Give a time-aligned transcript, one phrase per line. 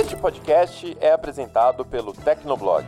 [0.00, 2.86] Este podcast é apresentado pelo Tecnoblog.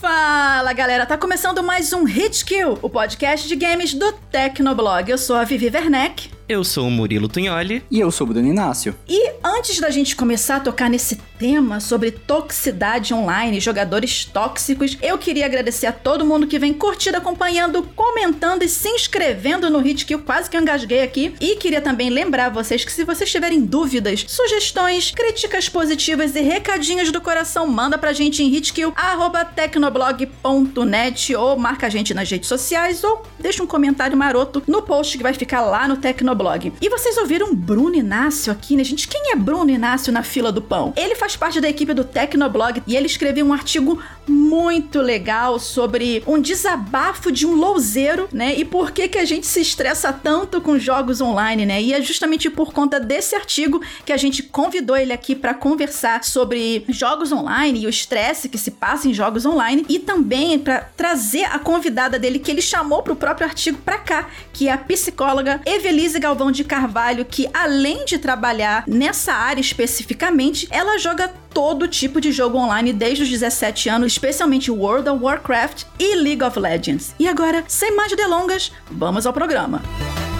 [0.00, 5.10] Fala galera, tá começando mais um Hit Kill, o podcast de games do Tecnoblog.
[5.10, 6.39] Eu sou a Vivi Werneck.
[6.50, 7.84] Eu sou o Murilo Tunholi.
[7.88, 8.96] E eu sou o Bruno Inácio.
[9.08, 15.16] E antes da gente começar a tocar nesse tema sobre toxicidade online, jogadores tóxicos, eu
[15.16, 20.04] queria agradecer a todo mundo que vem curtindo, acompanhando, comentando e se inscrevendo no Hit
[20.04, 21.32] Kill, quase que eu engasguei aqui.
[21.40, 27.12] E queria também lembrar vocês que se vocês tiverem dúvidas, sugestões, críticas positivas e recadinhos
[27.12, 33.22] do coração, manda pra gente em hitkill@tecnoblog.net ou marca a gente nas redes sociais ou
[33.38, 36.72] deixa um comentário maroto no post que vai ficar lá no Tecnoblog blog.
[36.80, 39.06] E vocês ouviram Bruno Inácio aqui, né, gente?
[39.06, 40.94] Quem é Bruno Inácio na fila do pão?
[40.96, 46.22] Ele faz parte da equipe do Tecnoblog e ele escreveu um artigo muito legal sobre
[46.26, 48.54] um desabafo de um louzeiro, né?
[48.56, 51.82] E por que que a gente se estressa tanto com jogos online, né?
[51.82, 56.24] E é justamente por conta desse artigo que a gente convidou ele aqui para conversar
[56.24, 60.80] sobre jogos online e o estresse que se passa em jogos online e também para
[60.96, 64.78] trazer a convidada dele que ele chamou pro próprio artigo para cá, que é a
[64.78, 71.88] psicóloga Evelise Galvão de Carvalho, que além de trabalhar nessa área especificamente, ela joga todo
[71.88, 76.56] tipo de jogo online desde os 17 anos, especialmente World of Warcraft e League of
[76.56, 77.16] Legends.
[77.18, 79.82] E agora, sem mais delongas, vamos ao programa.
[79.82, 80.39] que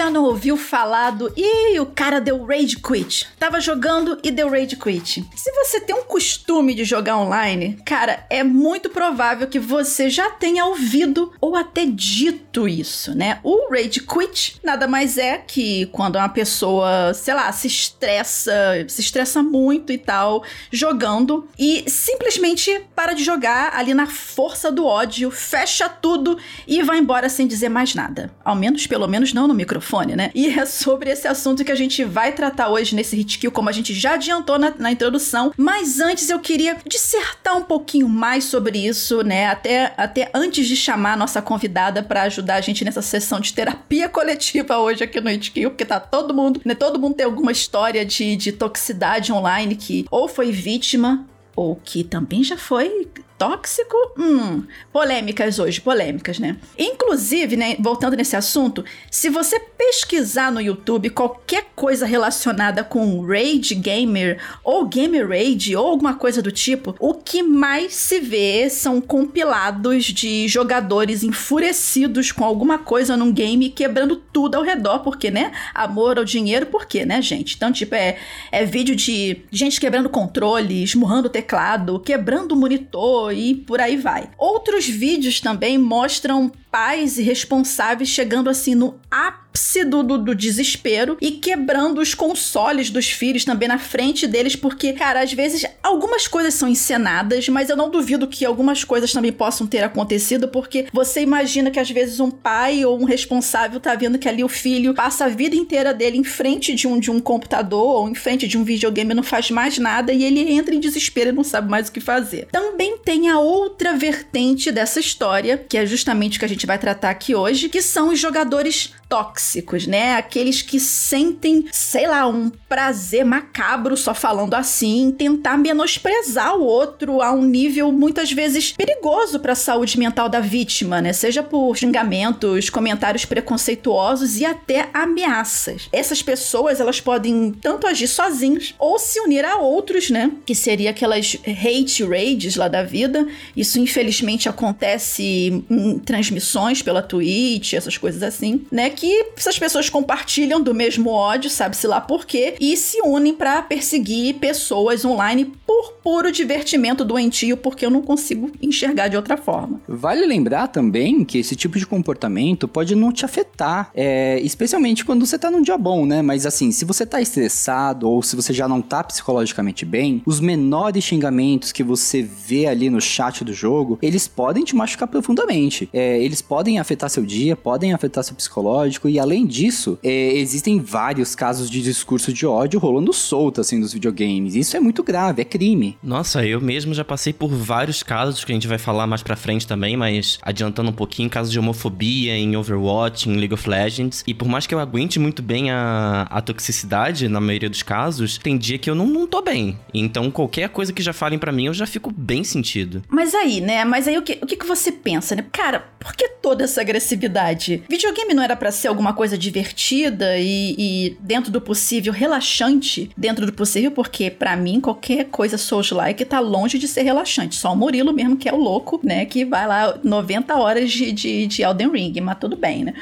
[0.00, 1.30] já não ouviu falar do.
[1.36, 3.28] Ih, o cara deu rage quit.
[3.38, 5.28] Tava jogando e deu rage quit.
[5.36, 10.30] Se você tem um costume de jogar online, cara, é muito provável que você já
[10.30, 13.40] tenha ouvido ou até dito isso, né?
[13.42, 18.54] O rage quit nada mais é que quando uma pessoa, sei lá, se estressa,
[18.88, 24.86] se estressa muito e tal, jogando e simplesmente para de jogar ali na força do
[24.86, 28.32] ódio, fecha tudo e vai embora sem dizer mais nada.
[28.42, 30.30] Ao menos, pelo menos, não no microfone né?
[30.34, 33.68] E é sobre esse assunto que a gente vai tratar hoje nesse Hit Kill, como
[33.68, 35.52] a gente já adiantou na, na introdução.
[35.56, 39.46] Mas antes eu queria dissertar um pouquinho mais sobre isso, né?
[39.46, 43.52] Até, até antes de chamar a nossa convidada para ajudar a gente nessa sessão de
[43.52, 46.74] terapia coletiva hoje aqui no Hit Kill, porque tá todo mundo, né?
[46.74, 52.04] Todo mundo tem alguma história de, de toxicidade online que ou foi vítima ou que
[52.04, 53.08] também já foi
[53.40, 53.96] tóxico?
[54.18, 56.58] Hum, polêmicas hoje, polêmicas, né?
[56.78, 63.74] Inclusive, né, voltando nesse assunto, se você pesquisar no YouTube qualquer coisa relacionada com Rage
[63.74, 69.00] Gamer ou Gamer Rage ou alguma coisa do tipo, o que mais se vê são
[69.00, 75.50] compilados de jogadores enfurecidos com alguma coisa num game quebrando tudo ao redor, porque, né?
[75.74, 77.56] Amor ao dinheiro, por quê, né, gente?
[77.56, 78.18] Então, tipo, é,
[78.52, 84.30] é vídeo de gente quebrando controle, esmurrando teclado, quebrando monitor e por aí vai.
[84.38, 91.18] Outros vídeos também mostram pais e responsáveis chegando assim no ápice do, do, do, desespero
[91.20, 96.28] e quebrando os consoles dos filhos também na frente deles, porque, cara, às vezes algumas
[96.28, 100.86] coisas são encenadas, mas eu não duvido que algumas coisas também possam ter acontecido, porque
[100.92, 104.48] você imagina que às vezes um pai ou um responsável tá vendo que ali o
[104.48, 108.14] filho passa a vida inteira dele em frente de um, de um computador ou em
[108.14, 111.44] frente de um videogame não faz mais nada e ele entra em desespero e não
[111.44, 112.46] sabe mais o que fazer.
[112.52, 116.66] Também tem a outra vertente dessa história, que é justamente o que a gente gente
[116.66, 120.14] vai tratar aqui hoje, que são os jogadores tóxicos, né?
[120.14, 127.20] Aqueles que sentem, sei lá, um prazer macabro só falando assim, tentar menosprezar o outro
[127.20, 131.12] a um nível muitas vezes perigoso para a saúde mental da vítima, né?
[131.12, 135.88] Seja por xingamentos, comentários preconceituosos e até ameaças.
[135.92, 140.30] Essas pessoas, elas podem tanto agir sozinhos ou se unir a outros, né?
[140.46, 143.26] Que seria aquelas hate rages lá da vida.
[143.56, 148.88] Isso infelizmente acontece em transmissões pela Twitch, essas coisas assim, né?
[149.00, 153.62] Que essas pessoas compartilham do mesmo ódio, sabe-se lá por quê, e se unem para
[153.62, 159.80] perseguir pessoas online por puro divertimento doentio, porque eu não consigo enxergar de outra forma.
[159.88, 165.24] Vale lembrar também que esse tipo de comportamento pode não te afetar, é, especialmente quando
[165.24, 166.20] você tá num dia bom, né?
[166.20, 170.40] Mas assim, se você tá estressado ou se você já não tá psicologicamente bem, os
[170.40, 175.88] menores xingamentos que você vê ali no chat do jogo, eles podem te machucar profundamente.
[175.90, 180.80] É, eles podem afetar seu dia, podem afetar seu psicológico E além disso, é, existem
[180.80, 184.54] vários casos de discurso de ódio rolando solto, assim, nos videogames.
[184.54, 185.96] Isso é muito grave, é crime.
[186.02, 189.36] Nossa, eu mesmo já passei por vários casos que a gente vai falar mais pra
[189.36, 194.24] frente também, mas adiantando um pouquinho, casos de homofobia em Overwatch, em League of Legends.
[194.26, 198.38] E por mais que eu aguente muito bem a, a toxicidade, na maioria dos casos,
[198.38, 199.78] tem dia que eu não, não tô bem.
[199.92, 203.02] Então qualquer coisa que já falem para mim, eu já fico bem sentido.
[203.08, 203.84] Mas aí, né?
[203.84, 205.44] Mas aí o que, o que, que você pensa, né?
[205.52, 207.82] Cara, por que toda essa agressividade?
[207.88, 213.10] Videogame não era para ser alguma coisa divertida e, e, dentro do possível relaxante?
[213.16, 217.56] Dentro do possível, porque para mim qualquer coisa Souls-like tá longe de ser relaxante.
[217.56, 219.24] Só o Murilo mesmo, que é o louco, né?
[219.24, 222.94] Que vai lá 90 horas de, de, de Elden Ring, mas tudo bem, né?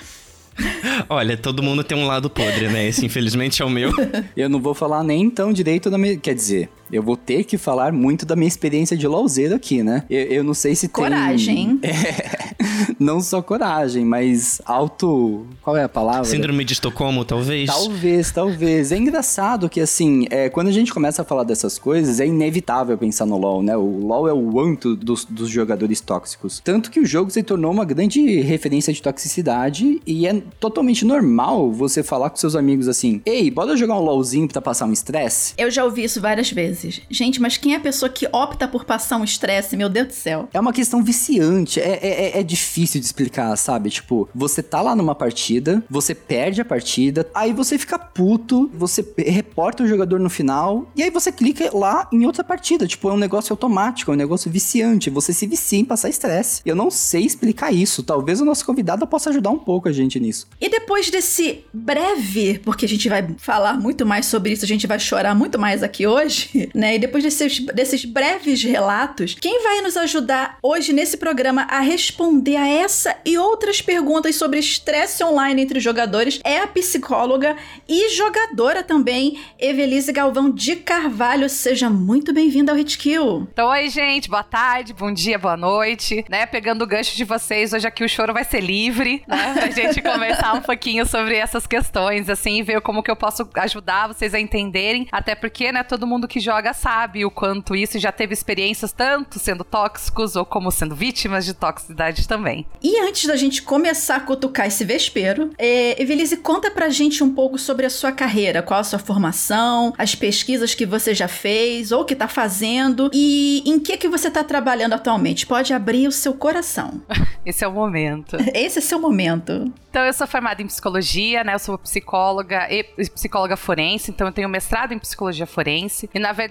[1.08, 2.86] Olha, todo mundo tem um lado podre, né?
[2.86, 3.92] Esse infelizmente é o meu.
[4.36, 6.16] Eu não vou falar nem tão direito da minha.
[6.16, 10.04] Quer dizer, eu vou ter que falar muito da minha experiência de LOLzeiro aqui, né?
[10.08, 11.78] Eu, eu não sei se coragem.
[11.78, 11.92] tem...
[11.92, 12.48] Coragem.
[12.68, 15.46] É, não só coragem, mas auto...
[15.62, 16.24] Qual é a palavra?
[16.24, 17.66] Síndrome de Estocolmo, talvez?
[17.66, 18.92] Talvez, talvez.
[18.92, 22.96] É engraçado que, assim, é, quando a gente começa a falar dessas coisas, é inevitável
[22.96, 23.76] pensar no LoL, né?
[23.76, 26.60] O LoL é o anto dos, dos jogadores tóxicos.
[26.64, 31.72] Tanto que o jogo se tornou uma grande referência de toxicidade e é totalmente normal
[31.72, 35.54] você falar com seus amigos assim, ei, bora jogar um LoLzinho pra passar um estresse?
[35.56, 37.00] Eu já ouvi isso várias vezes vezes.
[37.10, 39.76] Gente, mas quem é a pessoa que opta por passar um estresse?
[39.76, 40.48] Meu Deus do céu.
[40.52, 41.80] É uma questão viciante.
[41.80, 43.90] É, é, é, é difícil de explicar, sabe?
[43.90, 49.04] Tipo, você tá lá numa partida, você perde a partida, aí você fica puto, você
[49.18, 52.86] reporta o jogador no final, e aí você clica lá em outra partida.
[52.86, 55.10] Tipo, é um negócio automático, é um negócio viciante.
[55.10, 56.62] Você se vicia em passar estresse.
[56.64, 58.02] Eu não sei explicar isso.
[58.02, 60.46] Talvez o nosso convidado possa ajudar um pouco a gente nisso.
[60.60, 64.86] E depois desse breve, porque a gente vai falar muito mais sobre isso, a gente
[64.86, 66.96] vai chorar muito mais aqui hoje, né?
[66.96, 72.56] E depois desses, desses breves relatos, quem vai nos ajudar hoje nesse programa a responder
[72.56, 77.56] a essa e outras perguntas sobre estresse online entre jogadores é a psicóloga
[77.88, 81.48] e jogadora também, Evelise Galvão de Carvalho.
[81.48, 83.46] Seja muito bem-vinda ao Hitkill.
[83.52, 86.46] Então, oi, gente, boa tarde, bom dia, boa noite, né?
[86.46, 89.54] Pegando o gancho de vocês, hoje aqui o choro vai ser livre, né?
[89.58, 94.08] Pra gente conversar um pouquinho sobre essas questões, assim, ver como que eu posso ajudar
[94.08, 98.00] vocês a entenderem, até porque, né, todo mundo que joga joga sabe o quanto isso
[98.00, 102.66] já teve experiências tanto sendo tóxicos ou como sendo vítimas de toxicidade também.
[102.82, 107.32] E antes da gente começar a cutucar esse vespeiro, é, Evelise, conta pra gente um
[107.32, 111.92] pouco sobre a sua carreira, qual a sua formação, as pesquisas que você já fez
[111.92, 115.46] ou que tá fazendo e em que que você tá trabalhando atualmente.
[115.46, 117.00] Pode abrir o seu coração.
[117.46, 118.36] Esse é o momento.
[118.52, 119.72] Esse é seu momento.
[119.90, 121.54] Então, eu sou formada em psicologia, né?
[121.54, 126.10] Eu sou psicóloga e psicóloga forense, então eu tenho mestrado em psicologia forense.
[126.14, 126.47] E, na verdade,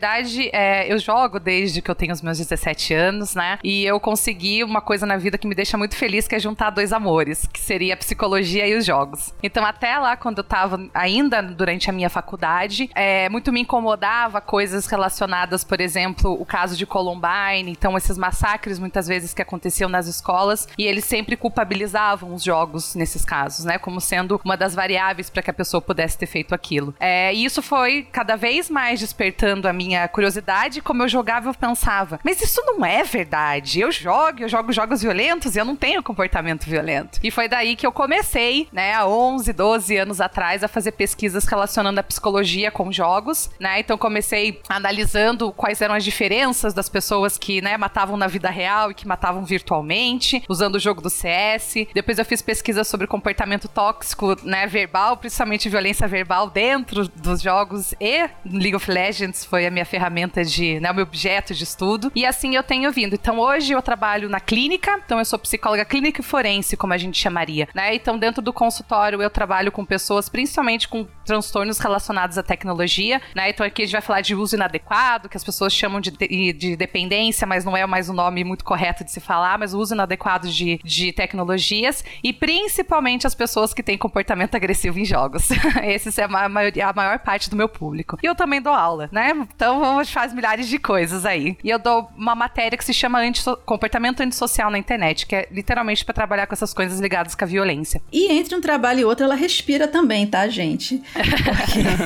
[0.53, 3.59] é, eu jogo desde que eu tenho os meus 17 anos, né?
[3.63, 6.69] E eu consegui uma coisa na vida que me deixa muito feliz, que é juntar
[6.69, 9.33] dois amores, que seria a psicologia e os jogos.
[9.41, 14.41] Então, até lá, quando eu tava ainda durante a minha faculdade, é, muito me incomodava
[14.41, 19.89] coisas relacionadas, por exemplo, o caso de Columbine, então esses massacres muitas vezes que aconteciam
[19.89, 23.77] nas escolas, e eles sempre culpabilizavam os jogos nesses casos, né?
[23.77, 26.93] Como sendo uma das variáveis para que a pessoa pudesse ter feito aquilo.
[26.99, 30.81] É, e isso foi cada vez mais despertando a minha curiosidade.
[30.81, 33.79] Como eu jogava, eu pensava, mas isso não é verdade.
[33.79, 37.19] Eu jogo, eu jogo jogos violentos e eu não tenho comportamento violento.
[37.23, 41.45] E foi daí que eu comecei, né, há 11, 12 anos atrás, a fazer pesquisas
[41.45, 43.79] relacionando a psicologia com jogos, né?
[43.79, 48.91] Então comecei analisando quais eram as diferenças das pessoas que, né, matavam na vida real
[48.91, 51.87] e que matavam virtualmente, usando o jogo do CS.
[51.93, 57.93] Depois eu fiz pesquisas sobre comportamento tóxico, né, verbal, principalmente violência verbal dentro dos jogos
[57.99, 62.11] e League of Legends foi a minha ferramenta de, né, o meu objeto de estudo.
[62.15, 63.13] E assim eu tenho vindo.
[63.13, 66.97] Então hoje eu trabalho na clínica, então eu sou psicóloga clínica e forense, como a
[66.97, 67.95] gente chamaria, né?
[67.95, 73.49] Então dentro do consultório eu trabalho com pessoas principalmente com transtornos relacionados à tecnologia, né?
[73.49, 76.53] Então aqui a gente vai falar de uso inadequado, que as pessoas chamam de, de,
[76.53, 79.79] de dependência, mas não é mais o nome muito correto de se falar, mas o
[79.79, 85.49] uso inadequado de, de tecnologias e principalmente as pessoas que têm comportamento agressivo em jogos.
[85.83, 88.17] Esse é a, a maior parte do meu público.
[88.23, 89.33] E eu também dou aula, né?
[89.53, 91.57] Então faz milhares de coisas aí.
[91.63, 95.47] E eu dou uma matéria que se chama antisso comportamento antissocial na internet, que é
[95.51, 98.01] literalmente para trabalhar com essas coisas ligadas com a violência.
[98.11, 101.01] E entre um trabalho e outro, ela respira também, tá, gente?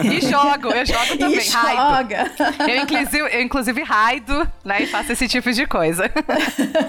[0.03, 1.39] E jogo, eu jogo também.
[1.39, 2.31] E joga.
[2.67, 4.83] Eu inclusive, eu, inclusive, raido, né?
[4.83, 6.09] E faço esse tipo de coisa.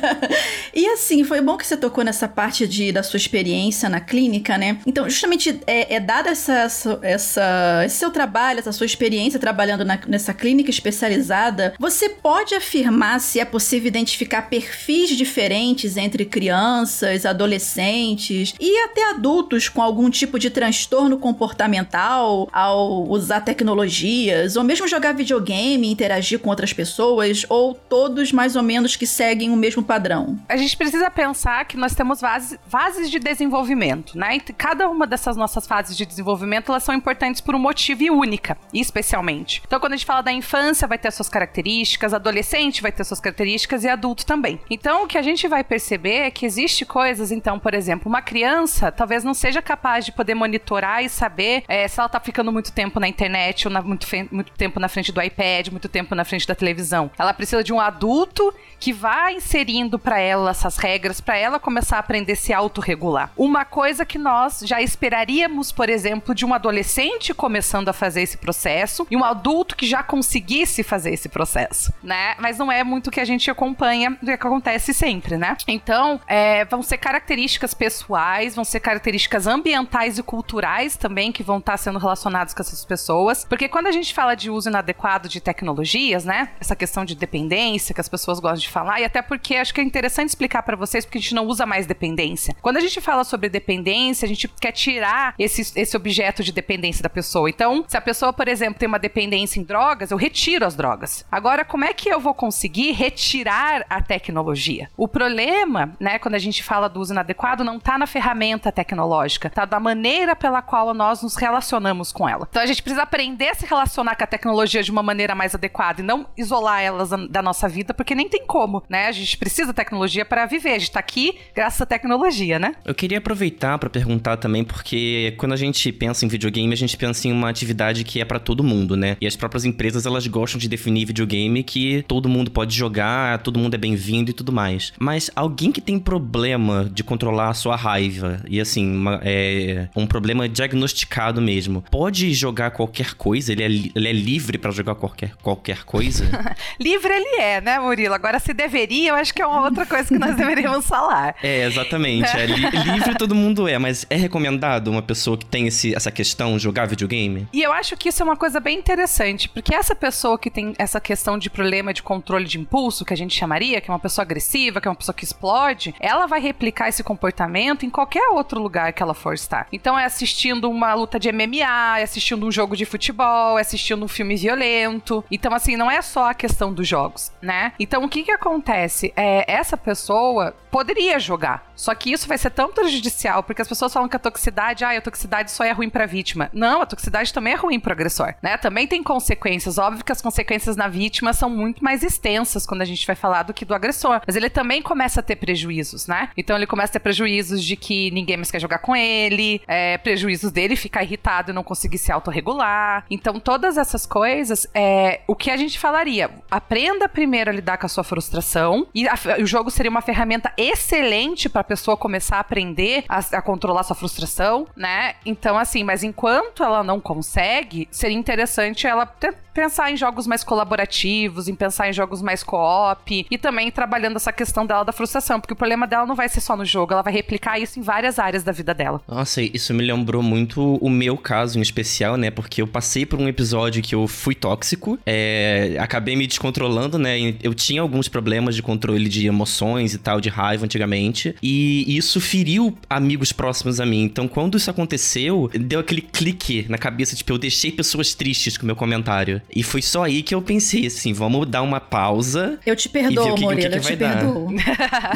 [0.75, 4.57] e assim, foi bom que você tocou nessa parte de, da sua experiência na clínica,
[4.57, 4.79] né?
[4.87, 6.69] Então, justamente, é, é dada essa,
[7.03, 13.21] essa, esse seu trabalho, essa sua experiência trabalhando na, nessa clínica especializada, você pode afirmar
[13.21, 20.39] se é possível identificar perfis diferentes entre crianças, adolescentes e até adultos com algum tipo
[20.39, 22.12] de transtorno comportamental
[22.53, 28.63] ao usar tecnologias, ou mesmo jogar videogame, interagir com outras pessoas, ou todos mais ou
[28.63, 30.39] menos que seguem o mesmo padrão?
[30.49, 34.37] A gente precisa pensar que nós temos fases, fases de desenvolvimento, né?
[34.37, 38.11] E cada uma dessas nossas fases de desenvolvimento, elas são importantes por um motivo e
[38.11, 39.63] única, especialmente.
[39.67, 43.21] Então, quando a gente fala da infância, vai ter suas características, adolescente vai ter suas
[43.21, 44.61] características e adulto também.
[44.71, 48.23] Então, o que a gente vai perceber é que existe coisas, então, por exemplo, uma
[48.23, 52.53] criança talvez não seja capaz de poder monitorar e saber é, se ela tá ficando
[52.53, 56.15] muito tempo na internet ou na, muito, muito tempo na frente do iPad, muito tempo
[56.15, 57.11] na frente da televisão.
[57.19, 61.97] Ela precisa de um adulto que vá inserindo para ela essas regras, para ela começar
[61.97, 63.31] a aprender a se autorregular.
[63.37, 68.37] Uma coisa que nós já esperaríamos, por exemplo, de um adolescente começando a fazer esse
[68.37, 72.35] processo e um adulto que já conseguisse fazer esse processo, né?
[72.39, 75.57] Mas não é muito o que a gente acompanha do que acontece sempre, né?
[75.69, 81.59] Então, é, vão ser características pessoais, vão ser características ambientais e culturais também que vão
[81.59, 85.41] estar sendo relacionadas com essas pessoas, porque quando a gente fala de uso inadequado de
[85.41, 86.51] tecnologias, né?
[86.61, 89.81] Essa questão de dependência que as pessoas gostam de falar, e até porque acho que
[89.81, 92.55] é interessante explicar para vocês porque a gente não usa mais dependência.
[92.61, 97.03] Quando a gente fala sobre dependência, a gente quer tirar esse, esse objeto de dependência
[97.03, 97.49] da pessoa.
[97.49, 101.25] Então, se a pessoa, por exemplo, tem uma dependência em drogas, eu retiro as drogas.
[101.31, 104.89] Agora, como é que eu vou conseguir retirar a tecnologia?
[104.97, 109.51] O problema, né, quando a gente fala do uso inadequado, não tá na ferramenta tecnológica,
[109.51, 111.72] tá da maneira pela qual nós nos relacionamos
[112.13, 112.47] com ela.
[112.49, 115.55] Então, a gente precisa aprender a se relacionar com a tecnologia de uma maneira mais
[115.55, 119.07] adequada e não isolar elas da nossa vida, porque nem tem como como, né?
[119.07, 120.71] A gente precisa da tecnologia para viver.
[120.71, 122.75] A gente tá aqui graças à tecnologia, né?
[122.85, 126.97] Eu queria aproveitar para perguntar também, porque quando a gente pensa em videogame, a gente
[126.97, 129.17] pensa em uma atividade que é para todo mundo, né?
[129.21, 133.59] E as próprias empresas, elas gostam de definir videogame que todo mundo pode jogar, todo
[133.59, 134.93] mundo é bem-vindo e tudo mais.
[134.99, 140.07] Mas alguém que tem problema de controlar a sua raiva, e assim, uma, é um
[140.07, 143.53] problema diagnosticado mesmo, pode jogar qualquer coisa?
[143.53, 146.25] Ele é, ele é livre para jogar qualquer, qualquer coisa?
[146.81, 148.15] livre ele é, né, Murilo?
[148.15, 151.35] Agora, se deveria, eu acho que é uma outra coisa que nós deveríamos falar.
[151.43, 152.29] É, exatamente.
[152.37, 156.11] É li livre todo mundo é, mas é recomendado uma pessoa que tem esse, essa
[156.11, 157.47] questão jogar videogame?
[157.53, 160.75] E eu acho que isso é uma coisa bem interessante, porque essa pessoa que tem
[160.79, 163.99] essa questão de problema de controle de impulso, que a gente chamaria, que é uma
[163.99, 168.29] pessoa agressiva, que é uma pessoa que explode, ela vai replicar esse comportamento em qualquer
[168.31, 169.67] outro lugar que ela for estar.
[169.73, 174.09] Então é assistindo uma luta de MMA, é assistindo um jogo de futebol, assistindo um
[174.09, 175.25] filme violento.
[175.31, 177.73] Então, assim, não é só a questão dos jogos, né?
[177.79, 179.13] Então, o que que acontece?
[179.17, 181.72] É, essa pessoa poderia jogar.
[181.75, 184.97] Só que isso vai ser tão prejudicial, porque as pessoas falam que a toxicidade, ah,
[184.97, 186.51] a toxicidade só é ruim pra vítima.
[186.53, 188.57] Não, a toxicidade também é ruim pro agressor, né?
[188.57, 189.79] Também tem consequências.
[189.79, 193.43] Óbvio que as consequências na vítima são muito mais extensas quando a gente vai falar
[193.43, 194.21] do que do agressor.
[194.27, 196.29] Mas ele também começa a ter prejuízos, né?
[196.37, 199.99] Então ele começa a ter prejuízos de que ninguém mais quer jogar com ele, é,
[199.99, 203.05] prejuízos dele ficar irritado e não conseguir se autorregular.
[203.11, 206.31] Então todas essas coisas, é, o que a gente falaria?
[206.51, 208.87] Aprenda primeiro a lidar com a sua frustração.
[208.95, 213.19] E a, o jogo seria uma ferramenta excelente para a pessoa começar a aprender a,
[213.19, 215.15] a, controlar sua frustração, né?
[215.25, 219.07] Então, assim, mas enquanto ela não consegue, seria interessante ela
[219.55, 224.33] pensar em jogos mais colaborativos, em pensar em jogos mais co-op e também trabalhando essa
[224.33, 227.03] questão dela da frustração, porque o problema dela não vai ser só no jogo, ela
[227.03, 229.01] vai replicar isso em várias áreas da vida dela.
[229.07, 232.31] Nossa, isso me lembrou muito o meu caso em especial, né?
[232.31, 237.19] Porque eu passei por um episódio que eu fui tóxico, é, acabei me descontrolando, né?
[237.43, 241.35] Eu tinha alguns problemas de controle de emoções e tal, de raiva antigamente.
[241.43, 241.52] E
[241.87, 244.05] isso feriu amigos próximos a mim.
[244.05, 248.65] Então, quando isso aconteceu, deu aquele clique na cabeça, tipo, eu deixei pessoas tristes com
[248.65, 249.41] o meu comentário.
[249.55, 252.59] E foi só aí que eu pensei assim, vamos dar uma pausa.
[252.65, 254.49] Eu te perdoo, Murilo, eu te perdoo.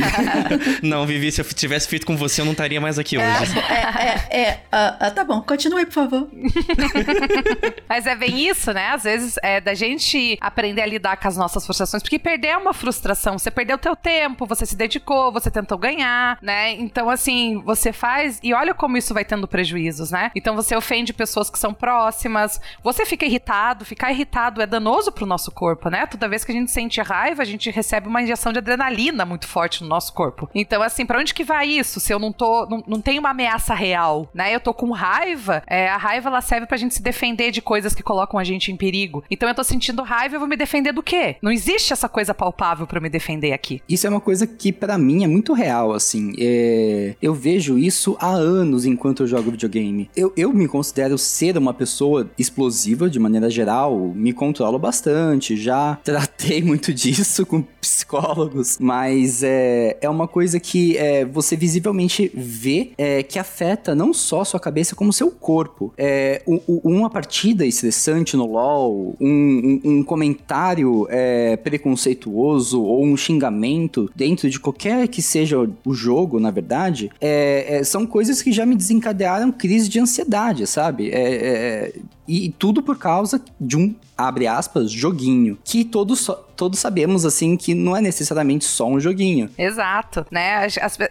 [0.82, 3.58] não, Vivi, se eu tivesse feito com você, eu não estaria mais aqui hoje.
[3.68, 4.60] É, é, é.
[4.72, 6.28] Uh, uh, tá bom, continue, por favor.
[7.88, 8.88] Mas é bem isso, né?
[8.88, 12.56] Às vezes é da gente aprender a lidar com as nossas frustrações, porque perder é
[12.56, 13.38] uma frustração.
[13.38, 16.72] Você perdeu o teu tempo, você se dedicou, você tentou ganhar, né?
[16.72, 20.30] Então, assim, você faz e olha como isso vai tendo prejuízos, né?
[20.34, 25.26] Então você ofende pessoas que são próximas, você fica irritado, ficar irritado é danoso pro
[25.26, 26.06] nosso corpo, né?
[26.06, 29.46] Toda vez que a gente sente raiva, a gente recebe uma injeção de adrenalina muito
[29.46, 30.48] forte no nosso corpo.
[30.54, 32.00] Então, assim, para onde que vai isso?
[32.00, 34.54] Se eu não tô, não, não tem uma ameaça real, né?
[34.54, 37.94] Eu tô com raiva, é, a raiva ela serve pra gente se defender de coisas
[37.94, 39.24] que colocam a gente em perigo.
[39.30, 41.36] Então eu tô sentindo raiva, eu vou me defender do quê?
[41.42, 43.82] Não existe essa coisa palpável para me defender aqui.
[43.88, 46.15] Isso é uma coisa que para mim é muito real, assim.
[46.38, 47.14] É...
[47.20, 50.10] Eu vejo isso há anos enquanto eu jogo videogame.
[50.16, 55.98] Eu, eu me considero ser uma pessoa explosiva de maneira geral, me controlo bastante, já
[56.04, 62.90] tratei muito disso com psicólogos, mas é, é uma coisa que é, você visivelmente vê
[62.98, 65.92] é, que afeta não só sua cabeça, como seu corpo.
[65.96, 74.10] É, uma partida estressante no LoL, um, um, um comentário é, preconceituoso ou um xingamento
[74.14, 76.05] dentro de qualquer que seja o jogo,
[76.40, 81.10] na verdade, é, é, são coisas que já me desencadearam crise de ansiedade, sabe?
[81.10, 81.92] É, é,
[82.26, 85.58] e tudo por causa de um, abre aspas, joguinho.
[85.64, 89.50] Que todos, todos sabemos, assim, que não é necessariamente só um joguinho.
[89.58, 90.66] Exato, né?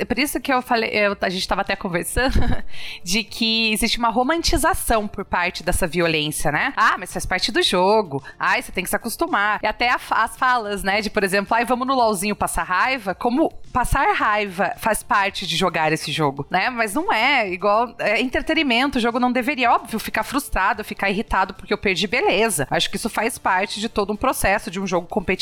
[0.07, 2.33] por isso que eu falei, eu, a gente estava até conversando,
[3.03, 6.73] de que existe uma romantização por parte dessa violência, né?
[6.75, 8.23] Ah, mas faz parte do jogo.
[8.39, 9.59] Ai, você tem que se acostumar.
[9.63, 11.01] E até a, as falas, né?
[11.01, 13.13] De, por exemplo, ai, vamos no LOLzinho passar raiva.
[13.13, 16.69] Como passar raiva faz parte de jogar esse jogo, né?
[16.69, 17.93] Mas não é igual.
[17.99, 18.97] É entretenimento.
[18.97, 22.67] O jogo não deveria, óbvio, ficar frustrado, ficar irritado porque eu perdi, beleza.
[22.69, 25.34] Acho que isso faz parte de todo um processo de um jogo competitivo.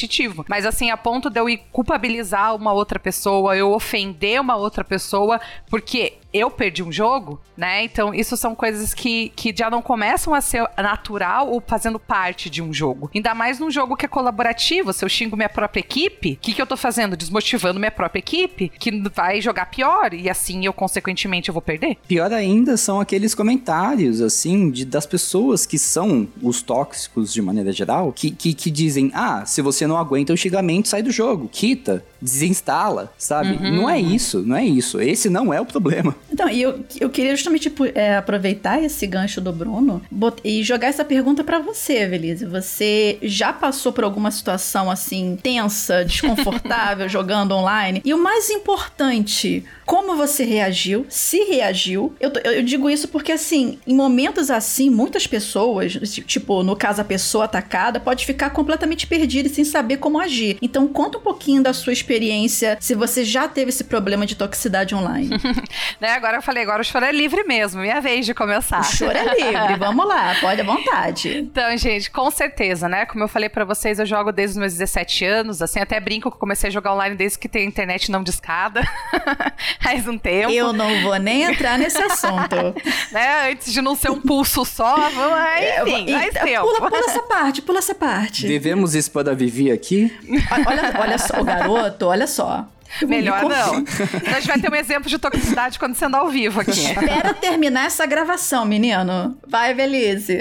[0.48, 4.84] Mas assim, a ponto de eu ir culpabilizar uma outra pessoa, eu ofender uma outra
[4.84, 7.84] pessoa, porque eu perdi um jogo, né?
[7.84, 12.50] Então, isso são coisas que, que já não começam a ser natural ou fazendo parte
[12.50, 13.10] de um jogo.
[13.14, 14.92] Ainda mais num jogo que é colaborativo.
[14.92, 17.16] Se eu xingo minha própria equipe, o que, que eu tô fazendo?
[17.16, 21.98] Desmotivando minha própria equipe, que vai jogar pior, e assim eu, consequentemente, eu vou perder?
[22.08, 27.72] Pior ainda são aqueles comentários, assim, de, das pessoas que são os tóxicos de maneira
[27.72, 31.50] geral, que, que, que dizem: ah, se você não aguenta o xingamento, sai do jogo,
[31.52, 33.52] quita desinstala, sabe?
[33.52, 33.76] Uhum.
[33.76, 35.02] Não é isso, não é isso.
[35.02, 36.16] Esse não é o problema.
[36.32, 40.02] Então, e eu, eu queria justamente tipo, é, aproveitar esse gancho do Bruno
[40.44, 42.46] e jogar essa pergunta para você, Evelise.
[42.46, 48.02] Você já passou por alguma situação assim tensa, desconfortável jogando online?
[48.06, 51.06] E o mais importante, como você reagiu?
[51.10, 52.16] Se reagiu?
[52.20, 55.94] Eu, eu digo isso porque, assim, em momentos assim, muitas pessoas,
[56.26, 60.58] tipo, no caso a pessoa atacada, pode ficar completamente perdida e sem saber como agir.
[60.62, 64.94] Então, conta um pouquinho da sua experiência, se você já teve esse problema de toxicidade
[64.94, 65.30] online.
[66.00, 68.82] né, agora eu falei, agora o choro é livre mesmo, minha vez de começar.
[68.82, 71.40] O choro é livre, vamos lá, pode à vontade.
[71.40, 73.06] Então, gente, com certeza, né?
[73.08, 76.30] Como eu falei para vocês, eu jogo desde os meus 17 anos, assim, até brinco
[76.30, 78.84] que eu comecei a jogar online desde que tem internet não discada.
[79.82, 80.52] faz um tempo.
[80.52, 82.56] Eu não vou nem entrar nesse assunto.
[83.12, 83.52] né?
[83.52, 86.68] Antes de não ser um pulso só, vamos, é, enfim, é, faz tempo.
[86.68, 88.48] Pula, pula essa parte, pula essa parte.
[88.48, 90.12] Devemos expor a Vivi aqui?
[90.68, 92.68] Olha, olha só, o garoto, olha só.
[93.02, 93.80] Melhor não.
[93.80, 96.72] Então a gente vai ter um exemplo de toxicidade acontecendo ao vivo aqui.
[96.72, 99.38] Espera terminar essa gravação, menino.
[99.48, 100.40] Vai, Belize.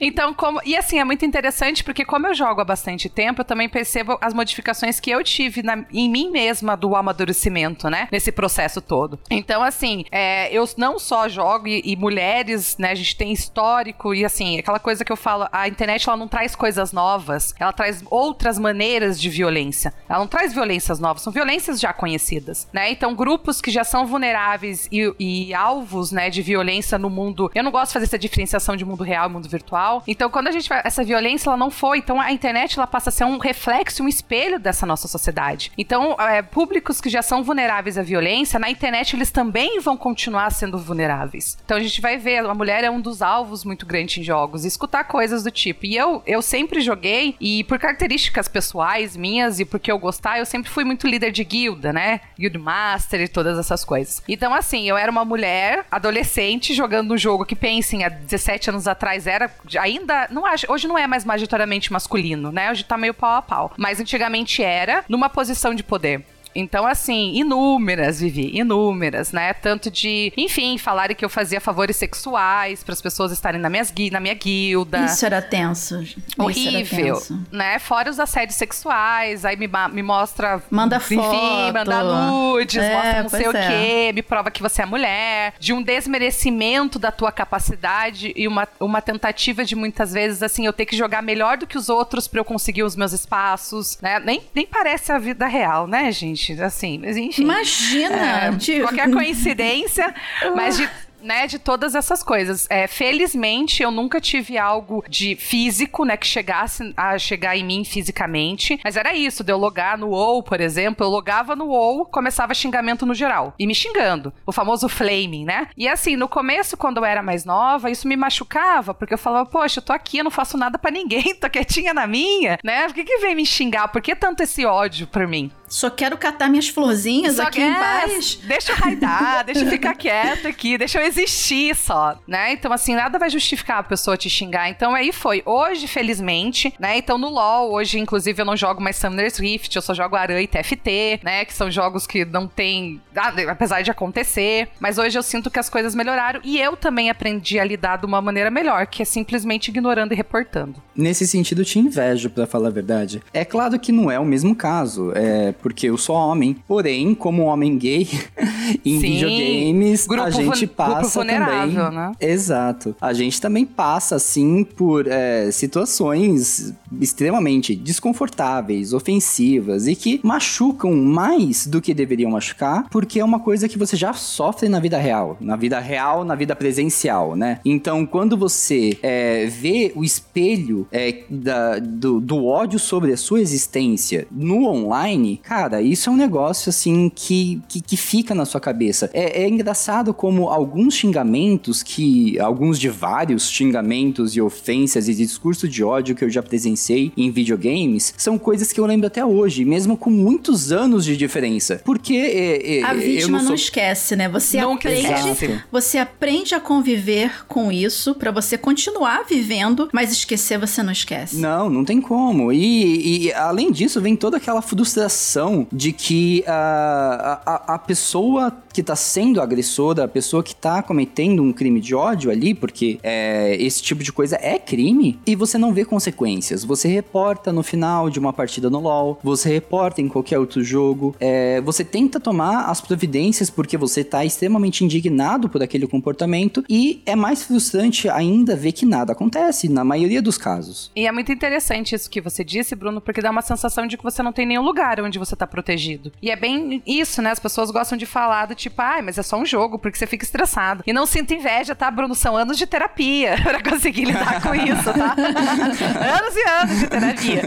[0.00, 0.60] Então, como.
[0.64, 4.18] E assim, é muito interessante porque, como eu jogo há bastante tempo, eu também percebo
[4.20, 8.08] as modificações que eu tive na, em mim mesma do amadurecimento, né?
[8.10, 9.18] Nesse processo todo.
[9.30, 12.92] Então, assim, é, eu não só jogo e, e, mulheres, né?
[12.92, 16.26] A gente tem histórico e assim, aquela coisa que eu falo, a internet ela não
[16.26, 19.92] traz coisas novas, ela traz outras maneiras de violência.
[20.08, 22.90] Ela não traz violências novas, são violências já conhecidas, né?
[22.90, 27.50] Então, grupos que já são vulneráveis e, e, alvos, né, de violência no mundo.
[27.54, 30.02] Eu não gosto de fazer essa diferenciação de mundo real e mundo virtual.
[30.06, 30.80] Então, quando a gente vai.
[30.84, 31.98] Essa violência, ela não foi.
[31.98, 35.70] Então, a internet, ela passa a ser um reflexo, um espelho dessa nossa sociedade.
[35.76, 40.50] Então, é, públicos que já são vulneráveis à violência, na internet, eles também vão continuar
[40.50, 41.58] sendo vulneráveis.
[41.64, 44.64] Então, a gente vai ver, a mulher é um dos alvos muito grande em jogos,
[44.64, 45.84] escutar coisas do tipo.
[45.86, 50.46] E eu, eu sempre joguei, e por características pessoais minhas, e porque eu gostar, eu
[50.46, 52.20] sempre fui muito líder de guia guilda, né?
[52.38, 54.22] Guild Master e todas essas coisas.
[54.26, 58.88] Então, assim, eu era uma mulher adolescente jogando um jogo que, pensem, há 17 anos
[58.88, 60.28] atrás era ainda.
[60.30, 62.70] Não acho, hoje não é mais majoritariamente masculino, né?
[62.70, 63.72] Hoje tá meio pau a pau.
[63.76, 66.24] Mas antigamente era numa posição de poder.
[66.54, 69.52] Então, assim, inúmeras, Vivi, inúmeras, né?
[69.52, 73.92] Tanto de, enfim, falarem que eu fazia favores sexuais para as pessoas estarem na, minhas,
[74.10, 75.04] na minha guilda.
[75.04, 76.02] Isso era tenso.
[76.38, 77.46] Horrível, era tenso.
[77.52, 77.78] né?
[77.78, 80.62] Fora os assédios sexuais, aí me, me mostra.
[80.70, 81.72] Manda enfim, foto.
[81.72, 83.68] manda nudes, é, mostra não sei o é.
[83.68, 88.66] quê, me prova que você é mulher, de um desmerecimento da tua capacidade e uma,
[88.78, 92.26] uma tentativa de muitas vezes, assim, eu ter que jogar melhor do que os outros
[92.26, 94.18] para eu conseguir os meus espaços, né?
[94.20, 96.39] Nem, nem parece a vida real, né, gente?
[96.46, 96.62] Gente.
[96.62, 97.42] Assim, mas enfim.
[97.42, 98.16] Imagina!
[98.16, 100.14] É, de- Qualquer coincidência,
[100.54, 100.88] mas de
[101.22, 102.66] né, de todas essas coisas.
[102.70, 107.84] É, felizmente, eu nunca tive algo de físico, né, que chegasse a chegar em mim
[107.84, 112.06] fisicamente, mas era isso, de eu logar no WoW, por exemplo, eu logava no WoW,
[112.06, 115.68] começava xingamento no geral, e me xingando, o famoso flaming, né?
[115.76, 119.48] E assim, no começo, quando eu era mais nova, isso me machucava, porque eu falava,
[119.48, 122.86] poxa, eu tô aqui, eu não faço nada pra ninguém, tô quietinha na minha, né?
[122.86, 123.88] Por que que vem me xingar?
[123.88, 125.50] Por que tanto esse ódio por mim?
[125.70, 128.40] Só quero catar minhas florzinhas Só aqui que em paz.
[128.44, 132.52] Deixa eu raidar, deixa eu ficar quieto aqui, deixa eu existir só, né?
[132.52, 134.68] Então, assim, nada vai justificar a pessoa te xingar.
[134.68, 135.42] Então, aí foi.
[135.46, 136.98] Hoje, felizmente, né?
[136.98, 140.40] Então, no LoL, hoje, inclusive, eu não jogo mais Summoner's Rift, eu só jogo Aran
[140.40, 141.44] e TFT, né?
[141.44, 143.00] Que são jogos que não tem...
[143.48, 144.68] Apesar de acontecer.
[144.80, 148.06] Mas hoje eu sinto que as coisas melhoraram e eu também aprendi a lidar de
[148.06, 150.82] uma maneira melhor, que é simplesmente ignorando e reportando.
[150.96, 153.22] Nesse sentido, eu te invejo, pra falar a verdade.
[153.32, 156.56] É claro que não é o mesmo caso, é porque eu sou homem.
[156.66, 158.08] Porém, como homem gay,
[158.84, 161.74] em Sim, videogames, a gente passa também.
[161.90, 162.12] né?
[162.20, 162.94] Exato.
[163.00, 171.66] A gente também passa, assim, por é, situações extremamente desconfortáveis, ofensivas e que machucam mais
[171.66, 175.36] do que deveriam machucar, porque é uma coisa que você já sofre na vida real.
[175.40, 177.60] Na vida real, na vida presencial, né?
[177.64, 183.40] Então, quando você é, vê o espelho é, da- do, do ódio sobre a sua
[183.40, 188.60] existência no online, cara, isso é um negócio assim que, que, que fica na sua
[188.60, 189.10] cabeça.
[189.12, 192.38] É, é engraçado como alguns xingamentos que.
[192.38, 197.32] Alguns de vários xingamentos e ofensas e discurso de ódio que eu já presenciei em
[197.32, 201.80] videogames são coisas que eu lembro até hoje, mesmo com muitos anos de diferença.
[201.84, 204.28] Porque é, é, A vítima não não, sou esquece, né?
[204.28, 205.60] Você Nunca aprende, esquece.
[205.72, 211.38] você aprende a conviver com isso pra você continuar vivendo, mas esquecer você não esquece.
[211.38, 212.52] Não, não tem como.
[212.52, 215.39] E, e, além disso, vem toda aquela frustração
[215.72, 221.42] de que a, a, a pessoa que tá sendo agressora, a pessoa que tá cometendo
[221.42, 225.58] um crime de ódio ali, porque é, esse tipo de coisa é crime, e você
[225.58, 226.64] não vê consequências.
[226.64, 231.14] Você reporta no final de uma partida no LoL, você reporta em qualquer outro jogo,
[231.20, 237.02] é, você tenta tomar as providências porque você tá extremamente indignado por aquele comportamento, e
[237.06, 240.90] é mais frustrante ainda ver que nada acontece, na maioria dos casos.
[240.94, 244.04] E é muito interessante isso que você disse, Bruno, porque dá uma sensação de que
[244.04, 246.12] você não tem nenhum lugar onde você tá protegido.
[246.22, 247.30] E é bem isso, né?
[247.30, 250.06] As pessoas gostam de falar do tipo, ai, mas é só um jogo, porque você
[250.06, 250.82] fica estressado.
[250.86, 252.14] E não sinta inveja, tá, Bruno?
[252.14, 255.14] São anos de terapia pra conseguir lidar com isso, tá?
[255.16, 257.42] anos e anos de terapia.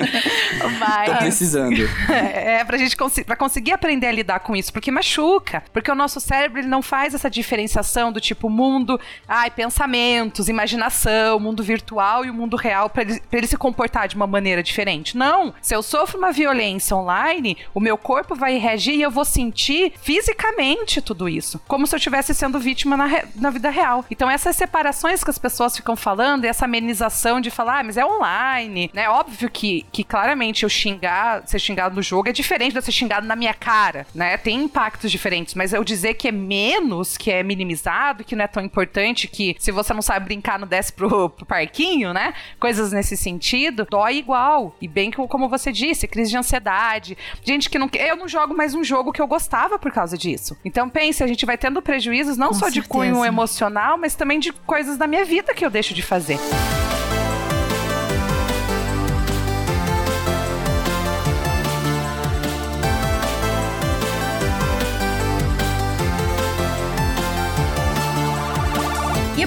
[0.79, 1.09] Mas.
[1.09, 1.73] Tô precisando.
[2.33, 5.63] É, pra gente consi pra conseguir aprender a lidar com isso, porque machuca.
[5.71, 11.39] Porque o nosso cérebro ele não faz essa diferenciação do tipo mundo, ai, pensamentos, imaginação,
[11.39, 14.61] mundo virtual e o mundo real pra ele, pra ele se comportar de uma maneira
[14.63, 15.17] diferente.
[15.17, 15.53] Não.
[15.61, 19.93] Se eu sofro uma violência online, o meu corpo vai reagir e eu vou sentir
[20.01, 21.59] fisicamente tudo isso.
[21.67, 24.05] Como se eu estivesse sendo vítima na, na vida real.
[24.09, 27.97] Então, essas separações que as pessoas ficam falando, e essa amenização de falar, ah, mas
[27.97, 29.09] é online, né?
[29.09, 32.91] Óbvio que, que claramente eu xingar, ser xingado no jogo é diferente de eu ser
[32.91, 34.37] xingado na minha cara, né?
[34.37, 38.47] Tem impactos diferentes, mas eu dizer que é menos, que é minimizado, que não é
[38.47, 42.33] tão importante, que se você não sabe brincar, não desce pro, pro parquinho, né?
[42.59, 44.75] Coisas nesse sentido, dói igual.
[44.81, 47.17] E bem como você disse, crise de ansiedade.
[47.43, 47.89] Gente que não.
[47.93, 50.57] Eu não jogo mais um jogo que eu gostava por causa disso.
[50.63, 52.87] Então, pense, a gente vai tendo prejuízos não Com só de certeza.
[52.89, 56.37] cunho emocional, mas também de coisas da minha vida que eu deixo de fazer.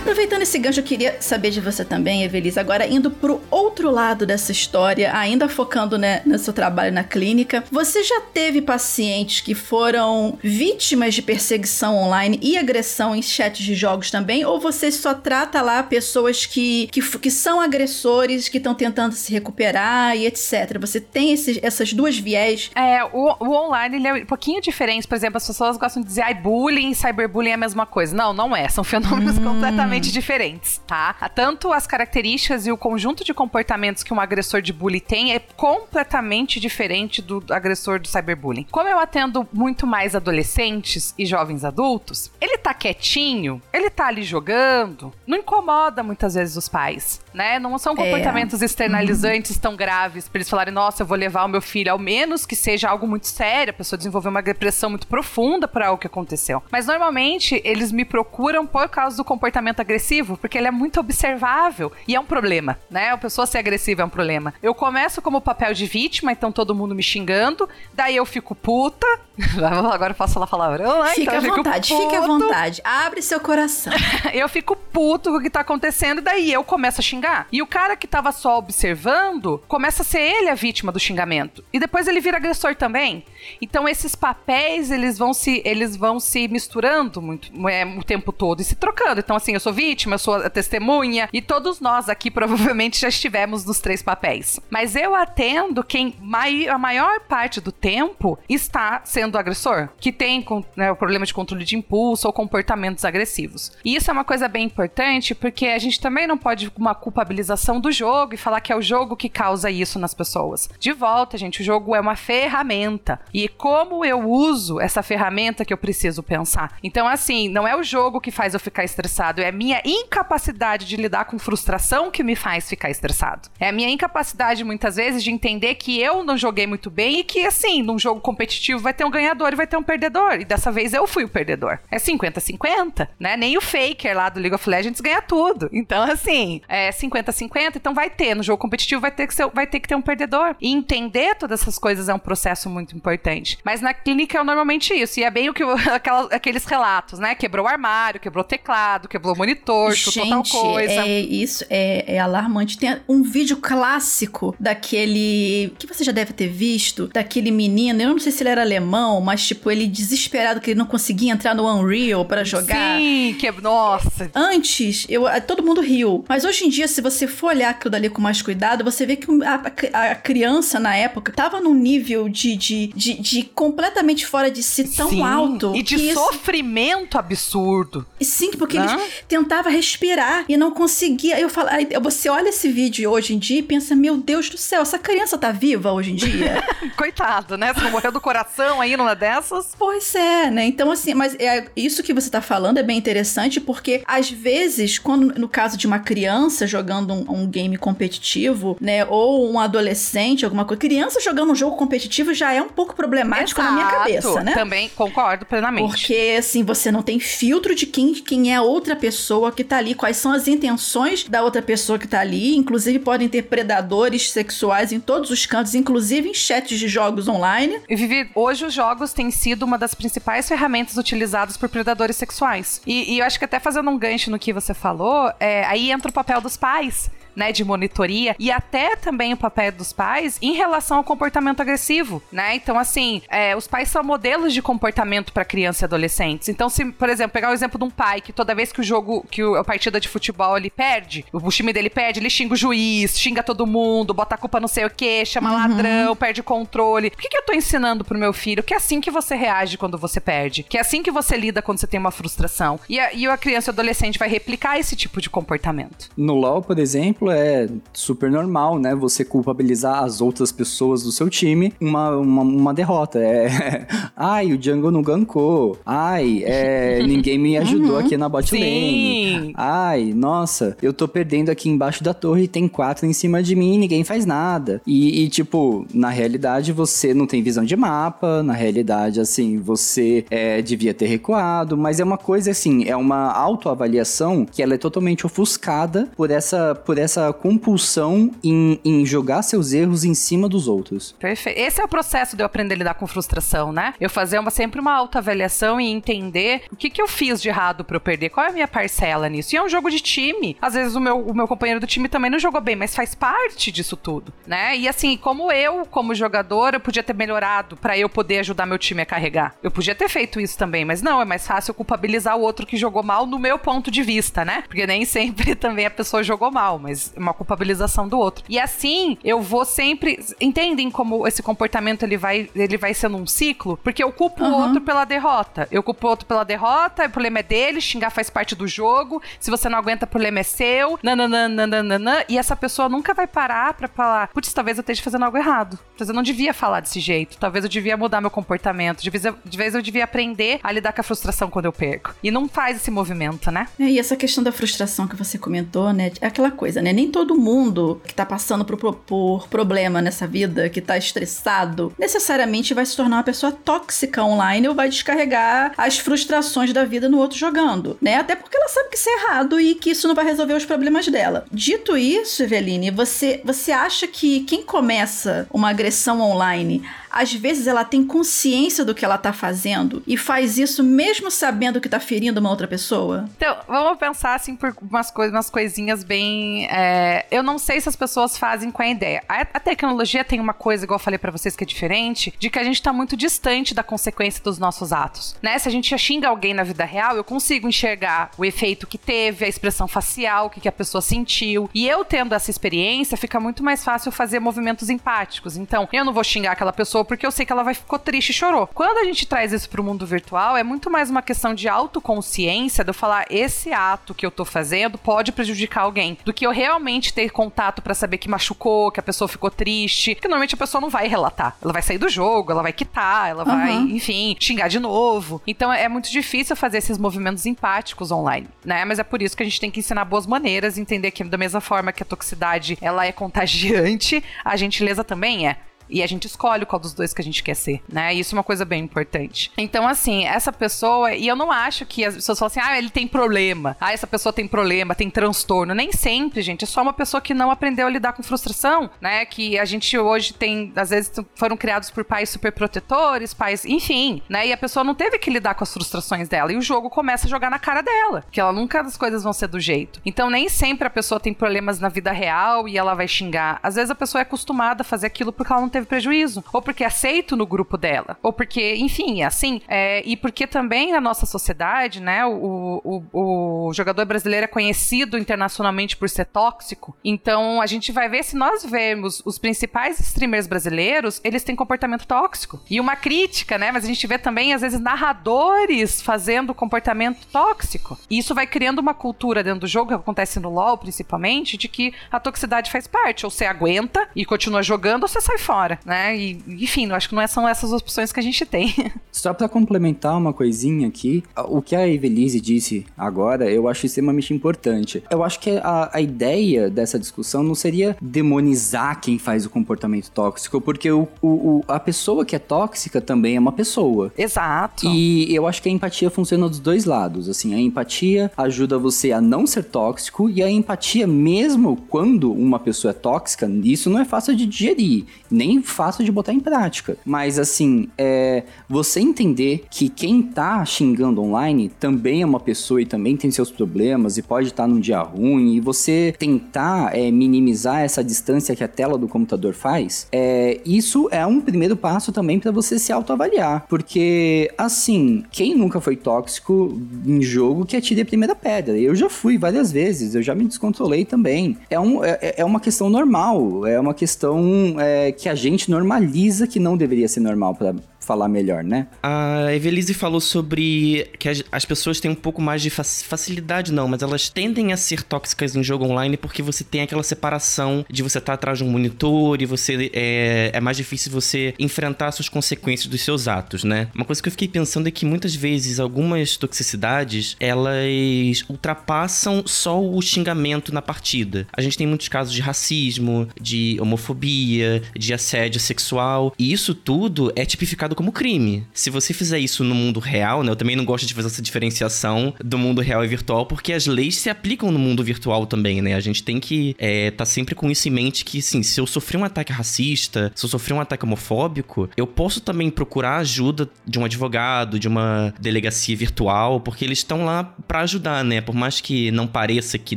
[0.06, 4.24] Aproveitando esse gancho, eu queria saber de você também, Evelise, agora indo pro outro lado
[4.24, 9.52] dessa história, ainda focando né, no seu trabalho na clínica, você já teve pacientes que
[9.52, 14.44] foram vítimas de perseguição online e agressão em chats de jogos também?
[14.44, 19.32] Ou você só trata lá pessoas que, que, que são agressores, que estão tentando se
[19.32, 20.78] recuperar e etc?
[20.80, 22.70] Você tem esses, essas duas viés?
[22.76, 25.08] É, o, o online ele é um pouquinho diferente.
[25.08, 28.14] Por exemplo, as pessoas gostam de dizer, ai, bullying e cyberbullying é a mesma coisa.
[28.14, 28.68] Não, não é.
[28.68, 31.14] São fenômenos completamente diferentes, tá?
[31.34, 35.38] Tanto as características e o conjunto de comportamentos que um agressor de bullying tem é
[35.38, 38.66] completamente diferente do agressor do cyberbullying.
[38.70, 44.22] Como eu atendo muito mais adolescentes e jovens adultos, ele tá quietinho, ele tá ali
[44.22, 47.58] jogando, não incomoda muitas vezes os pais, né?
[47.58, 51.60] Não são comportamentos externalizantes tão graves pra eles falarem, nossa, eu vou levar o meu
[51.60, 55.66] filho, ao menos que seja algo muito sério, a pessoa desenvolveu uma depressão muito profunda
[55.66, 56.62] por algo que aconteceu.
[56.70, 61.92] Mas normalmente eles me procuram por causa do comportamento agressivo, porque ele é muito observável
[62.08, 63.10] e é um problema, né?
[63.10, 64.52] A pessoa ser agressiva é um problema.
[64.60, 69.06] Eu começo como papel de vítima, então todo mundo me xingando, daí eu fico puta,
[69.92, 71.10] Agora eu posso falar palavrão, né?
[71.10, 72.80] Fica então à vontade, fica à vontade.
[72.84, 73.92] Abre seu coração.
[74.32, 77.46] eu fico puto com o que tá acontecendo, e daí eu começo a xingar.
[77.52, 81.62] E o cara que tava só observando, começa a ser ele a vítima do xingamento.
[81.72, 83.24] E depois ele vira agressor também.
[83.60, 88.60] Então esses papéis, eles vão se, eles vão se misturando muito é, o tempo todo
[88.60, 89.20] e se trocando.
[89.20, 93.08] Então assim, eu sou vítima, eu sou a testemunha, e todos nós aqui provavelmente já
[93.08, 94.58] estivemos nos três papéis.
[94.70, 100.44] Mas eu atendo quem mai, a maior parte do tempo está sendo agressor, que tem
[100.76, 103.72] né, o problema de controle de impulso ou comportamentos agressivos.
[103.84, 107.80] E isso é uma coisa bem importante porque a gente também não pode uma culpabilização
[107.80, 110.68] do jogo e falar que é o jogo que causa isso nas pessoas.
[110.78, 113.20] De volta, gente, o jogo é uma ferramenta.
[113.32, 116.76] E como eu uso essa ferramenta que eu preciso pensar.
[116.82, 120.86] Então, assim, não é o jogo que faz eu ficar estressado, é a minha incapacidade
[120.86, 123.48] de lidar com frustração que me faz ficar estressado.
[123.58, 127.24] É a minha incapacidade, muitas vezes, de entender que eu não joguei muito bem e
[127.24, 130.40] que, assim, num jogo competitivo vai ter um ganhador e vai ter um perdedor.
[130.40, 131.78] E dessa vez eu fui o perdedor.
[131.90, 133.36] É 50-50, né?
[133.36, 135.68] Nem o Faker lá do League of Legends ganha tudo.
[135.72, 138.34] Então, assim, é 50-50, então vai ter.
[138.34, 140.54] No jogo competitivo vai ter, que ser, vai ter que ter um perdedor.
[140.60, 143.58] E entender todas essas coisas é um processo muito importante.
[143.64, 145.20] Mas na clínica é normalmente isso.
[145.20, 147.34] E é bem o que aquela, aqueles relatos, né?
[147.34, 151.06] Quebrou o armário, quebrou o teclado, quebrou o monitor, Gente, tal coisa.
[151.06, 152.78] É, isso é, é alarmante.
[152.78, 155.74] Tem um vídeo clássico daquele.
[155.78, 158.00] que você já deve ter visto, daquele menino.
[158.00, 161.32] Eu não sei se ele era alemão, mas tipo, ele desesperado que ele não conseguia
[161.32, 162.98] entrar no Unreal para jogar.
[162.98, 164.30] Sim, que nossa.
[164.34, 166.24] Antes, eu, todo mundo riu.
[166.28, 169.16] Mas hoje em dia, se você for olhar aquilo dali com mais cuidado, você vê
[169.16, 174.50] que a, a criança na época tava num nível de, de, de, de completamente fora
[174.50, 175.74] de si tão Sim, alto.
[175.74, 178.06] E de sofrimento absurdo.
[178.20, 178.86] Sim, porque ele
[179.28, 181.38] tentava respirar e não conseguia.
[181.38, 184.58] Eu falo, aí, você olha esse vídeo hoje em dia e pensa: Meu Deus do
[184.58, 186.62] céu, essa criança tá viva hoje em dia?
[186.96, 187.72] Coitado, né?
[187.72, 189.68] Você morreu do coração aí numa dessas.
[189.78, 190.64] Pois é, né?
[190.64, 194.98] Então, assim, mas é, isso que você tá falando é bem interessante porque, às vezes,
[194.98, 199.04] quando no caso de uma criança jogando um, um game competitivo, né?
[199.04, 200.80] Ou um adolescente, alguma coisa.
[200.80, 203.74] Criança jogando um jogo competitivo já é um pouco problemático Exato.
[203.74, 204.54] na minha cabeça, né?
[204.54, 205.88] Também concordo plenamente.
[205.88, 209.76] Porque, assim, você não tem filtro de quem, quem é a outra pessoa que tá
[209.76, 212.56] ali, quais são as intenções da outra pessoa que tá ali.
[212.56, 217.80] Inclusive, podem ter predadores sexuais em todos os cantos, inclusive em chats de jogos online.
[217.88, 222.80] E Vivi, hoje os jogos têm sido uma das principais ferramentas utilizadas por predadores sexuais.
[222.86, 225.90] E, e eu acho que até fazendo um gancho no que você falou, é, aí
[225.90, 230.38] entra o papel dos pais né, de monitoria e até também o papel dos pais
[230.40, 232.54] em relação ao comportamento agressivo, né?
[232.56, 236.48] Então, assim, é, os pais são modelos de comportamento para crianças e adolescentes.
[236.48, 238.84] Então, se, por exemplo, pegar o exemplo de um pai que toda vez que o
[238.84, 242.56] jogo, que a partida de futebol ele perde, o time dele perde, ele xinga o
[242.56, 245.56] juiz, xinga todo mundo, bota a culpa não sei o que, chama uhum.
[245.56, 247.10] ladrão, perde controle.
[247.10, 249.76] Por que, que eu tô ensinando pro meu filho que é assim que você reage
[249.76, 250.62] quando você perde?
[250.62, 252.78] Que é assim que você lida quando você tem uma frustração?
[252.88, 256.10] E a, e a criança e adolescente vai replicar esse tipo de comportamento.
[256.16, 258.94] No LoL, por exemplo, é super normal, né?
[258.94, 263.18] Você culpabilizar as outras pessoas do seu time uma, uma, uma derrota.
[263.18, 263.86] É,
[264.16, 265.78] ai, o jungle não gancou.
[265.84, 267.98] Ai, é, ninguém me ajudou uhum.
[267.98, 269.52] aqui na bot lane.
[269.54, 273.54] Ai, nossa, eu tô perdendo aqui embaixo da torre e tem quatro em cima de
[273.54, 274.80] mim e ninguém faz nada.
[274.86, 280.24] E, e, tipo, na realidade você não tem visão de mapa, na realidade, assim, você
[280.30, 284.78] é, devia ter recuado, mas é uma coisa assim, é uma autoavaliação que ela é
[284.78, 290.68] totalmente ofuscada por essa, por essa compulsão em, em jogar seus erros em cima dos
[290.68, 291.14] outros.
[291.18, 291.58] Perfeito.
[291.58, 293.94] Esse é o processo de eu aprender a lidar com frustração, né?
[294.00, 297.84] Eu fazer uma, sempre uma autoavaliação e entender o que, que eu fiz de errado
[297.84, 299.54] para eu perder, qual é a minha parcela nisso.
[299.54, 300.56] E é um jogo de time.
[300.60, 303.14] Às vezes o meu, o meu companheiro do time também não jogou bem, mas faz
[303.14, 304.76] parte disso tudo, né?
[304.76, 308.78] E assim, como eu, como jogador, eu podia ter melhorado para eu poder ajudar meu
[308.78, 309.54] time a carregar.
[309.62, 312.76] Eu podia ter feito isso também, mas não, é mais fácil culpabilizar o outro que
[312.76, 314.64] jogou mal no meu ponto de vista, né?
[314.66, 318.44] Porque nem sempre também a pessoa jogou mal, mas uma culpabilização do outro.
[318.48, 320.24] E assim, eu vou sempre.
[320.40, 323.78] Entendem como esse comportamento ele vai, ele vai sendo um ciclo?
[323.82, 324.52] Porque eu culpo uhum.
[324.52, 325.68] o outro pela derrota.
[325.70, 329.22] Eu culpo o outro pela derrota, o problema é dele, xingar faz parte do jogo.
[329.38, 330.98] Se você não aguenta, o problema é seu.
[331.02, 335.36] Nananana, e essa pessoa nunca vai parar pra falar: putz, talvez eu esteja fazendo algo
[335.36, 335.78] errado.
[335.90, 337.36] Talvez eu não devia falar desse jeito.
[337.38, 339.02] Talvez eu devia mudar meu comportamento.
[339.02, 341.72] De vez, eu, de vez eu devia aprender a lidar com a frustração quando eu
[341.72, 342.14] perco.
[342.22, 343.68] E não faz esse movimento, né?
[343.78, 346.12] É, e essa questão da frustração que você comentou, né?
[346.20, 346.92] É aquela coisa, né?
[346.96, 352.72] Nem todo mundo que tá passando por, por problema nessa vida, que tá estressado, necessariamente
[352.72, 357.18] vai se tornar uma pessoa tóxica online ou vai descarregar as frustrações da vida no
[357.18, 358.16] outro jogando, né?
[358.16, 360.64] Até porque ela sabe que isso é errado e que isso não vai resolver os
[360.64, 361.44] problemas dela.
[361.52, 366.82] Dito isso, Eveline, você, você acha que quem começa uma agressão online
[367.16, 371.80] às vezes ela tem consciência do que ela tá fazendo e faz isso mesmo sabendo
[371.80, 373.24] que tá ferindo uma outra pessoa?
[373.36, 376.66] Então, vamos pensar assim por umas, coisas, umas coisinhas bem.
[376.70, 377.24] É...
[377.30, 379.22] Eu não sei se as pessoas fazem com a ideia.
[379.28, 382.50] A, a tecnologia tem uma coisa, igual eu falei para vocês, que é diferente, de
[382.50, 385.34] que a gente tá muito distante da consequência dos nossos atos.
[385.42, 385.58] Né?
[385.58, 389.44] Se a gente xinga alguém na vida real, eu consigo enxergar o efeito que teve,
[389.44, 391.70] a expressão facial, o que, que a pessoa sentiu.
[391.74, 395.56] E eu tendo essa experiência, fica muito mais fácil fazer movimentos empáticos.
[395.56, 398.30] Então, eu não vou xingar aquela pessoa porque eu sei que ela vai ficou triste
[398.30, 398.66] e chorou.
[398.66, 402.84] Quando a gente traz isso pro mundo virtual, é muito mais uma questão de autoconsciência
[402.84, 406.50] de eu falar esse ato que eu tô fazendo pode prejudicar alguém, do que eu
[406.50, 410.58] realmente ter contato para saber que machucou, que a pessoa ficou triste, que normalmente a
[410.58, 411.56] pessoa não vai relatar.
[411.62, 413.50] Ela vai sair do jogo, ela vai quitar, ela uhum.
[413.50, 415.40] vai, enfim, xingar de novo.
[415.46, 418.84] Então é muito difícil fazer esses movimentos empáticos online, né?
[418.84, 421.38] Mas é por isso que a gente tem que ensinar boas maneiras, entender que da
[421.38, 425.56] mesma forma que a toxicidade ela é contagiante, a gentileza também é.
[425.88, 428.12] E a gente escolhe qual dos dois que a gente quer ser, né?
[428.14, 429.50] Isso é uma coisa bem importante.
[429.56, 432.90] Então, assim, essa pessoa, e eu não acho que as pessoas falam assim, ah, ele
[432.90, 435.74] tem problema, ah, essa pessoa tem problema, tem transtorno.
[435.74, 436.64] Nem sempre, gente.
[436.64, 439.24] É só uma pessoa que não aprendeu a lidar com frustração, né?
[439.24, 444.22] Que a gente hoje tem, às vezes, foram criados por pais super protetores, pais, enfim,
[444.28, 444.46] né?
[444.46, 446.52] E a pessoa não teve que lidar com as frustrações dela.
[446.52, 449.32] E o jogo começa a jogar na cara dela, que ela nunca as coisas vão
[449.32, 450.00] ser do jeito.
[450.04, 453.58] Então, nem sempre a pessoa tem problemas na vida real e ela vai xingar.
[453.62, 456.62] Às vezes a pessoa é acostumada a fazer aquilo porque ela não teve prejuízo, ou
[456.62, 459.60] porque é aceito no grupo dela, ou porque, enfim, é assim.
[459.68, 462.80] É, e porque também na nossa sociedade, né, o,
[463.12, 466.96] o, o jogador brasileiro é conhecido internacionalmente por ser tóxico.
[467.04, 472.06] Então a gente vai ver se nós vemos os principais streamers brasileiros, eles têm comportamento
[472.06, 472.60] tóxico.
[472.70, 473.70] E uma crítica, né?
[473.70, 477.98] Mas a gente vê também, às vezes, narradores fazendo comportamento tóxico.
[478.08, 481.68] E isso vai criando uma cultura dentro do jogo, que acontece no LoL principalmente, de
[481.68, 483.26] que a toxicidade faz parte.
[483.26, 486.16] Ou você aguenta e continua jogando, ou você sai fora né?
[486.16, 488.74] E, enfim, eu acho que não é, são essas opções que a gente tem.
[489.12, 494.32] Só para complementar uma coisinha aqui, o que a Evelise disse agora, eu acho extremamente
[494.32, 495.02] importante.
[495.10, 500.10] Eu acho que a, a ideia dessa discussão não seria demonizar quem faz o comportamento
[500.10, 504.12] tóxico, porque o, o, a pessoa que é tóxica também é uma pessoa.
[504.16, 504.86] Exato.
[504.86, 507.28] E eu acho que a empatia funciona dos dois lados.
[507.28, 512.58] Assim, a empatia ajuda você a não ser tóxico e a empatia, mesmo quando uma
[512.58, 516.96] pessoa é tóxica, isso não é fácil de digerir, nem fácil de botar em prática.
[517.04, 522.86] Mas assim, é, você entender que quem tá xingando online também é uma pessoa e
[522.86, 527.10] também tem seus problemas e pode estar tá num dia ruim, e você tentar é,
[527.10, 532.12] minimizar essa distância que a tela do computador faz, é, isso é um primeiro passo
[532.12, 533.66] também para você se autoavaliar.
[533.68, 538.78] Porque, assim, quem nunca foi tóxico em jogo que atire a primeira pedra?
[538.78, 541.56] Eu já fui várias vezes, eu já me descontrolei também.
[541.70, 545.70] É, um, é, é uma questão normal, é uma questão é, que a gente gente
[545.70, 547.74] normaliza que não deveria ser normal para
[548.06, 548.86] falar melhor, né?
[549.02, 553.88] A Evelise falou sobre que as, as pessoas têm um pouco mais de facilidade, não,
[553.88, 558.02] mas elas tendem a ser tóxicas em jogo online porque você tem aquela separação de
[558.04, 562.12] você estar tá atrás de um monitor e você é, é mais difícil você enfrentar
[562.12, 563.88] suas consequências dos seus atos, né?
[563.92, 569.82] Uma coisa que eu fiquei pensando é que muitas vezes algumas toxicidades elas ultrapassam só
[569.82, 571.46] o xingamento na partida.
[571.52, 577.32] A gente tem muitos casos de racismo, de homofobia, de assédio sexual, e isso tudo
[577.36, 578.66] é tipificado como crime.
[578.72, 580.50] Se você fizer isso no mundo real, né?
[580.50, 583.86] Eu também não gosto de fazer essa diferenciação do mundo real e virtual, porque as
[583.86, 585.94] leis se aplicam no mundo virtual também, né?
[585.94, 588.86] A gente tem que é, tá sempre com isso em mente que, assim, se eu
[588.86, 593.68] sofrer um ataque racista, se eu sofrer um ataque homofóbico, eu posso também procurar ajuda
[593.86, 598.40] de um advogado, de uma delegacia virtual, porque eles estão lá para ajudar, né?
[598.40, 599.96] Por mais que não pareça que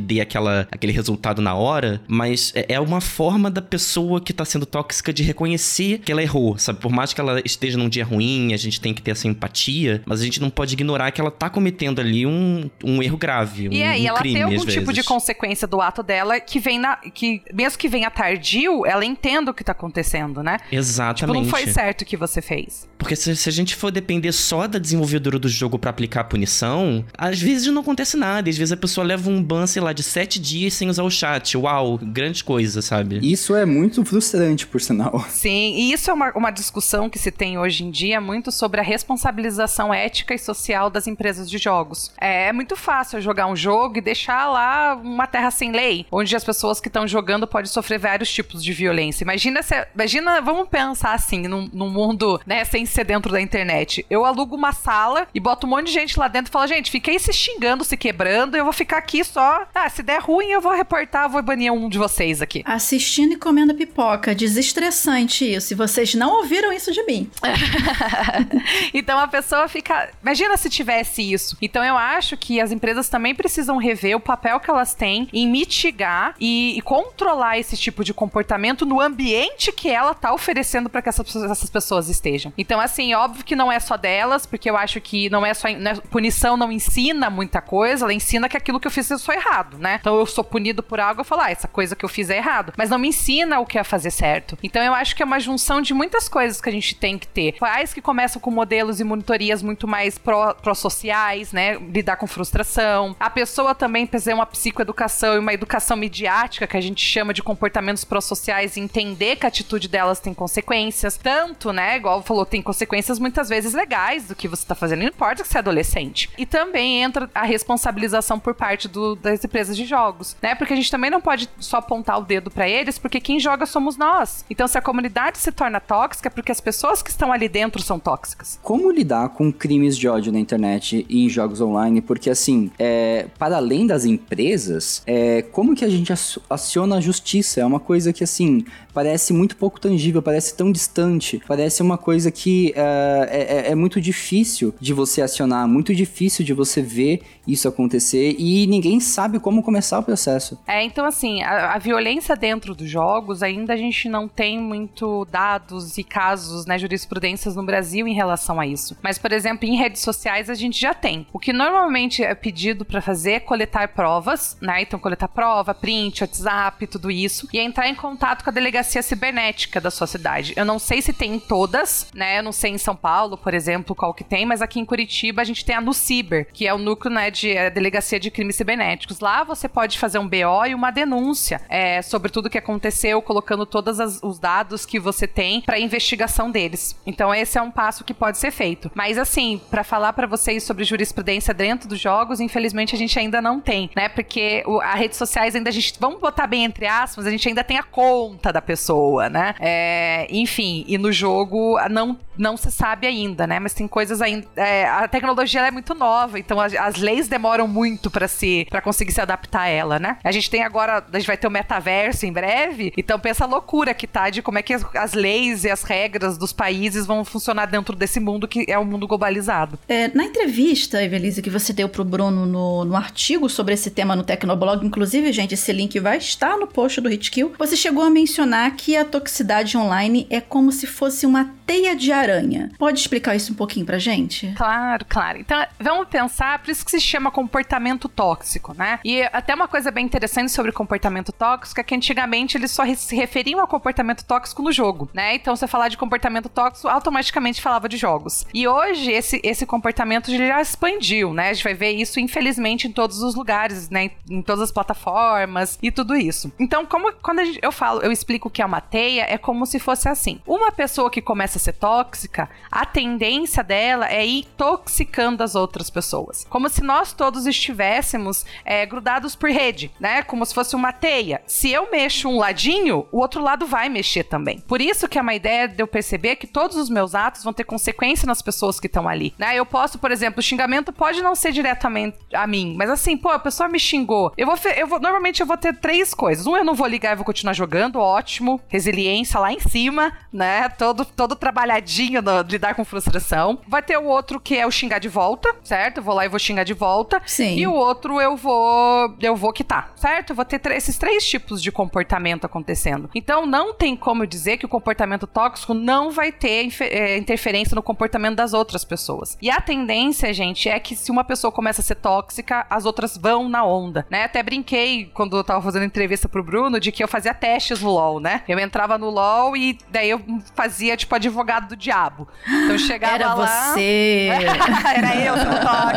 [0.00, 4.44] dê aquela, aquele resultado na hora, mas é, é uma forma da pessoa que tá
[4.44, 6.80] sendo tóxica de reconhecer que ela errou, sabe?
[6.80, 10.02] Por mais que ela esteja num dia ruim, a gente tem que ter essa empatia,
[10.06, 13.68] mas a gente não pode ignorar que ela tá cometendo ali um, um erro grave.
[13.68, 16.58] Um, e é, e ela crime, tem algum tipo de consequência do ato dela que
[16.58, 16.96] vem na.
[16.96, 20.58] que mesmo que venha tardio, ela entenda o que tá acontecendo, né?
[20.70, 21.20] Exatamente.
[21.20, 22.88] Tipo, não foi certo o que você fez.
[22.98, 26.24] Porque se, se a gente for depender só da desenvolvedora do jogo para aplicar a
[26.24, 28.50] punição, às vezes não acontece nada.
[28.50, 31.10] Às vezes a pessoa leva um ban, sei lá, de sete dias sem usar o
[31.10, 31.56] chat.
[31.56, 33.18] Uau, grande coisa, sabe?
[33.22, 35.19] Isso é muito frustrante, por sinal.
[35.28, 38.80] Sim, e isso é uma, uma discussão que se tem hoje em dia muito sobre
[38.80, 42.12] a responsabilização ética e social das empresas de jogos.
[42.20, 46.34] É, é muito fácil jogar um jogo e deixar lá uma terra sem lei, onde
[46.34, 49.24] as pessoas que estão jogando podem sofrer vários tipos de violência.
[49.24, 54.04] Imagina, se, imagina vamos pensar assim, num, num mundo, né, sem ser dentro da internet.
[54.08, 56.90] Eu alugo uma sala e boto um monte de gente lá dentro e falo, gente,
[56.90, 59.66] fiquei se xingando, se quebrando, eu vou ficar aqui só.
[59.74, 62.62] Ah, se der ruim, eu vou reportar, vou banir um de vocês aqui.
[62.64, 65.72] Assistindo e comendo pipoca, desestressando interessante isso.
[65.72, 67.30] E vocês não ouviram isso de mim.
[68.92, 70.10] então a pessoa fica.
[70.22, 71.56] Imagina se tivesse isso.
[71.60, 75.48] Então eu acho que as empresas também precisam rever o papel que elas têm em
[75.48, 81.02] mitigar e, e controlar esse tipo de comportamento no ambiente que ela tá oferecendo para
[81.02, 82.52] que essas, essas, pessoas estejam.
[82.58, 85.68] Então, assim, óbvio que não é só delas, porque eu acho que não é só.
[85.68, 89.34] Né, punição não ensina muita coisa, ela ensina que aquilo que eu fiz eu sou
[89.34, 89.98] errado, né?
[90.00, 92.36] Então eu sou punido por algo, eu falo, ah, essa coisa que eu fiz é
[92.36, 92.72] errado.
[92.76, 94.58] Mas não me ensina o que é fazer certo.
[94.62, 97.26] Então eu acho que é uma junção de muitas coisas que a gente tem que
[97.26, 97.52] ter.
[97.58, 101.74] Pais que começam com modelos e monitorias muito mais pró-sociais, né?
[101.74, 103.14] Lidar com frustração.
[103.18, 107.42] A pessoa também fazer uma psicoeducação e uma educação midiática, que a gente chama de
[107.42, 111.16] comportamentos pró-sociais, e entender que a atitude delas tem consequências.
[111.16, 111.96] Tanto, né?
[111.96, 115.48] Igual falou, tem consequências muitas vezes legais do que você tá fazendo, não importa que
[115.48, 116.30] você é adolescente.
[116.36, 120.54] E também entra a responsabilização por parte do, das empresas de jogos, né?
[120.54, 123.66] Porque a gente também não pode só apontar o dedo para eles, porque quem joga
[123.66, 124.44] somos nós.
[124.50, 127.82] Então, se a comunidade se torna tóxica, é porque as pessoas que estão ali dentro
[127.82, 128.58] são tóxicas.
[128.62, 132.00] Como lidar com crimes de ódio na internet e em jogos online?
[132.00, 136.12] Porque, assim, é, para além das empresas, é, como que a gente
[136.48, 137.60] aciona a justiça?
[137.60, 142.30] É uma coisa que, assim, parece muito pouco tangível, parece tão distante, parece uma coisa
[142.30, 147.22] que uh, é, é, muito difícil de você acionar, muito difícil de você ver
[147.52, 150.58] isso acontecer e ninguém sabe como começar o processo.
[150.66, 155.26] É, então assim, a, a violência dentro dos jogos ainda a gente não tem muito
[155.30, 158.96] dados e casos, né, jurisprudências no Brasil em relação a isso.
[159.02, 161.26] Mas, por exemplo, em redes sociais a gente já tem.
[161.32, 164.82] O que normalmente é pedido para fazer é coletar provas, né?
[164.82, 169.02] Então coletar prova, print, WhatsApp, tudo isso e entrar em contato com a delegacia delegacia
[169.02, 170.52] cibernética da sua cidade.
[170.56, 172.38] Eu não sei se tem em todas, né?
[172.38, 175.42] Eu não sei em São Paulo, por exemplo, qual que tem, mas aqui em Curitiba
[175.42, 178.56] a gente tem a Nuciber, que é o núcleo, né, de é delegacia de crimes
[178.56, 179.20] cibernéticos.
[179.20, 183.64] Lá você pode fazer um BO e uma denúncia é, sobre tudo que aconteceu, colocando
[183.64, 186.96] todos os dados que você tem para investigação deles.
[187.06, 188.90] Então esse é um passo que pode ser feito.
[188.94, 193.40] Mas assim, para falar para vocês sobre jurisprudência dentro dos jogos, infelizmente a gente ainda
[193.40, 194.08] não tem, né?
[194.08, 197.48] Porque o, as redes sociais ainda a gente, vamos botar bem entre aspas, a gente
[197.48, 199.54] ainda tem a conta da pessoa, né?
[199.60, 203.58] É, enfim, e no jogo não, não se sabe ainda, né?
[203.58, 204.46] Mas tem coisas ainda.
[204.56, 208.80] É, a tecnologia é muito nova, então as, as leis demoram muito para se para
[208.80, 210.18] conseguir se adaptar a ela, né?
[210.22, 213.46] A gente tem agora, a gente vai ter o metaverso em breve, então pensa a
[213.46, 217.06] loucura que tá de como é que as, as leis e as regras dos países
[217.06, 219.78] vão funcionar dentro desse mundo que é o um mundo globalizado.
[219.88, 224.16] É, na entrevista, Evelise, que você deu pro Bruno no, no artigo sobre esse tema
[224.16, 228.10] no Tecnoblog, inclusive, gente, esse link vai estar no post do Hitkill, você chegou a
[228.10, 232.70] mencionar que a toxicidade online é como se fosse uma teia de aranha.
[232.78, 234.52] Pode explicar isso um pouquinho pra gente?
[234.56, 235.38] Claro, claro.
[235.38, 239.00] Então, vamos pensar, por isso que se chama comportamento tóxico, né?
[239.04, 243.14] E até uma coisa bem interessante sobre comportamento tóxico é que antigamente eles só se
[243.14, 245.34] referiam a comportamento tóxico no jogo, né?
[245.34, 248.46] Então, você falar de comportamento tóxico, automaticamente falava de jogos.
[248.54, 251.50] E hoje, esse, esse comportamento já expandiu, né?
[251.50, 254.10] A gente vai ver isso, infelizmente, em todos os lugares, né?
[254.28, 256.52] Em todas as plataformas e tudo isso.
[256.58, 259.78] Então, como quando gente, eu falo, eu explico que é uma teia, é como se
[259.78, 260.40] fosse assim.
[260.46, 265.90] Uma pessoa que começa a ser tóxica, a tendência dela é ir toxicando as outras
[265.90, 266.46] pessoas.
[266.48, 270.22] Como se nós todos estivéssemos é, grudados por rede, né?
[270.22, 271.42] Como se fosse uma teia.
[271.46, 274.60] Se eu mexo um ladinho, o outro lado vai mexer também.
[274.60, 277.52] Por isso que é uma ideia de eu perceber que todos os meus atos vão
[277.52, 279.56] ter consequência nas pessoas que estão ali, né?
[279.56, 283.28] Eu posso, por exemplo, o xingamento pode não ser diretamente a mim, mas assim, pô,
[283.30, 284.32] a pessoa me xingou.
[284.36, 286.46] Eu vou, eu vou normalmente eu vou ter três coisas.
[286.46, 290.12] Um, eu não vou ligar e vou continuar jogando, ótimo ótimo, resiliência lá em cima,
[290.32, 290.68] né?
[290.68, 293.58] Todo, todo trabalhadinho no lidar com frustração.
[293.66, 295.98] Vai ter o outro que é o xingar de volta, certo?
[295.98, 296.89] Eu vou lá e vou xingar de volta.
[297.26, 297.56] Sim.
[297.56, 300.30] E o outro eu vou eu vou quitar, certo?
[300.30, 303.10] Eu vou ter esses três tipos de comportamento acontecendo.
[303.14, 307.82] Então não tem como dizer que o comportamento tóxico não vai ter é, interferência no
[307.82, 309.36] comportamento das outras pessoas.
[309.40, 313.16] E a tendência, gente, é que se uma pessoa começa a ser tóxica, as outras
[313.16, 314.24] vão na onda, né?
[314.24, 317.90] Até brinquei quando eu tava fazendo entrevista pro Bruno de que eu fazia testes no
[317.90, 318.42] LoL, né?
[318.48, 320.20] Eu entrava no LoL e daí eu
[320.54, 322.28] fazia, tipo, advogado do diabo.
[322.46, 323.44] Então eu chegava era lá...
[323.44, 324.28] Era você!
[324.96, 325.34] era eu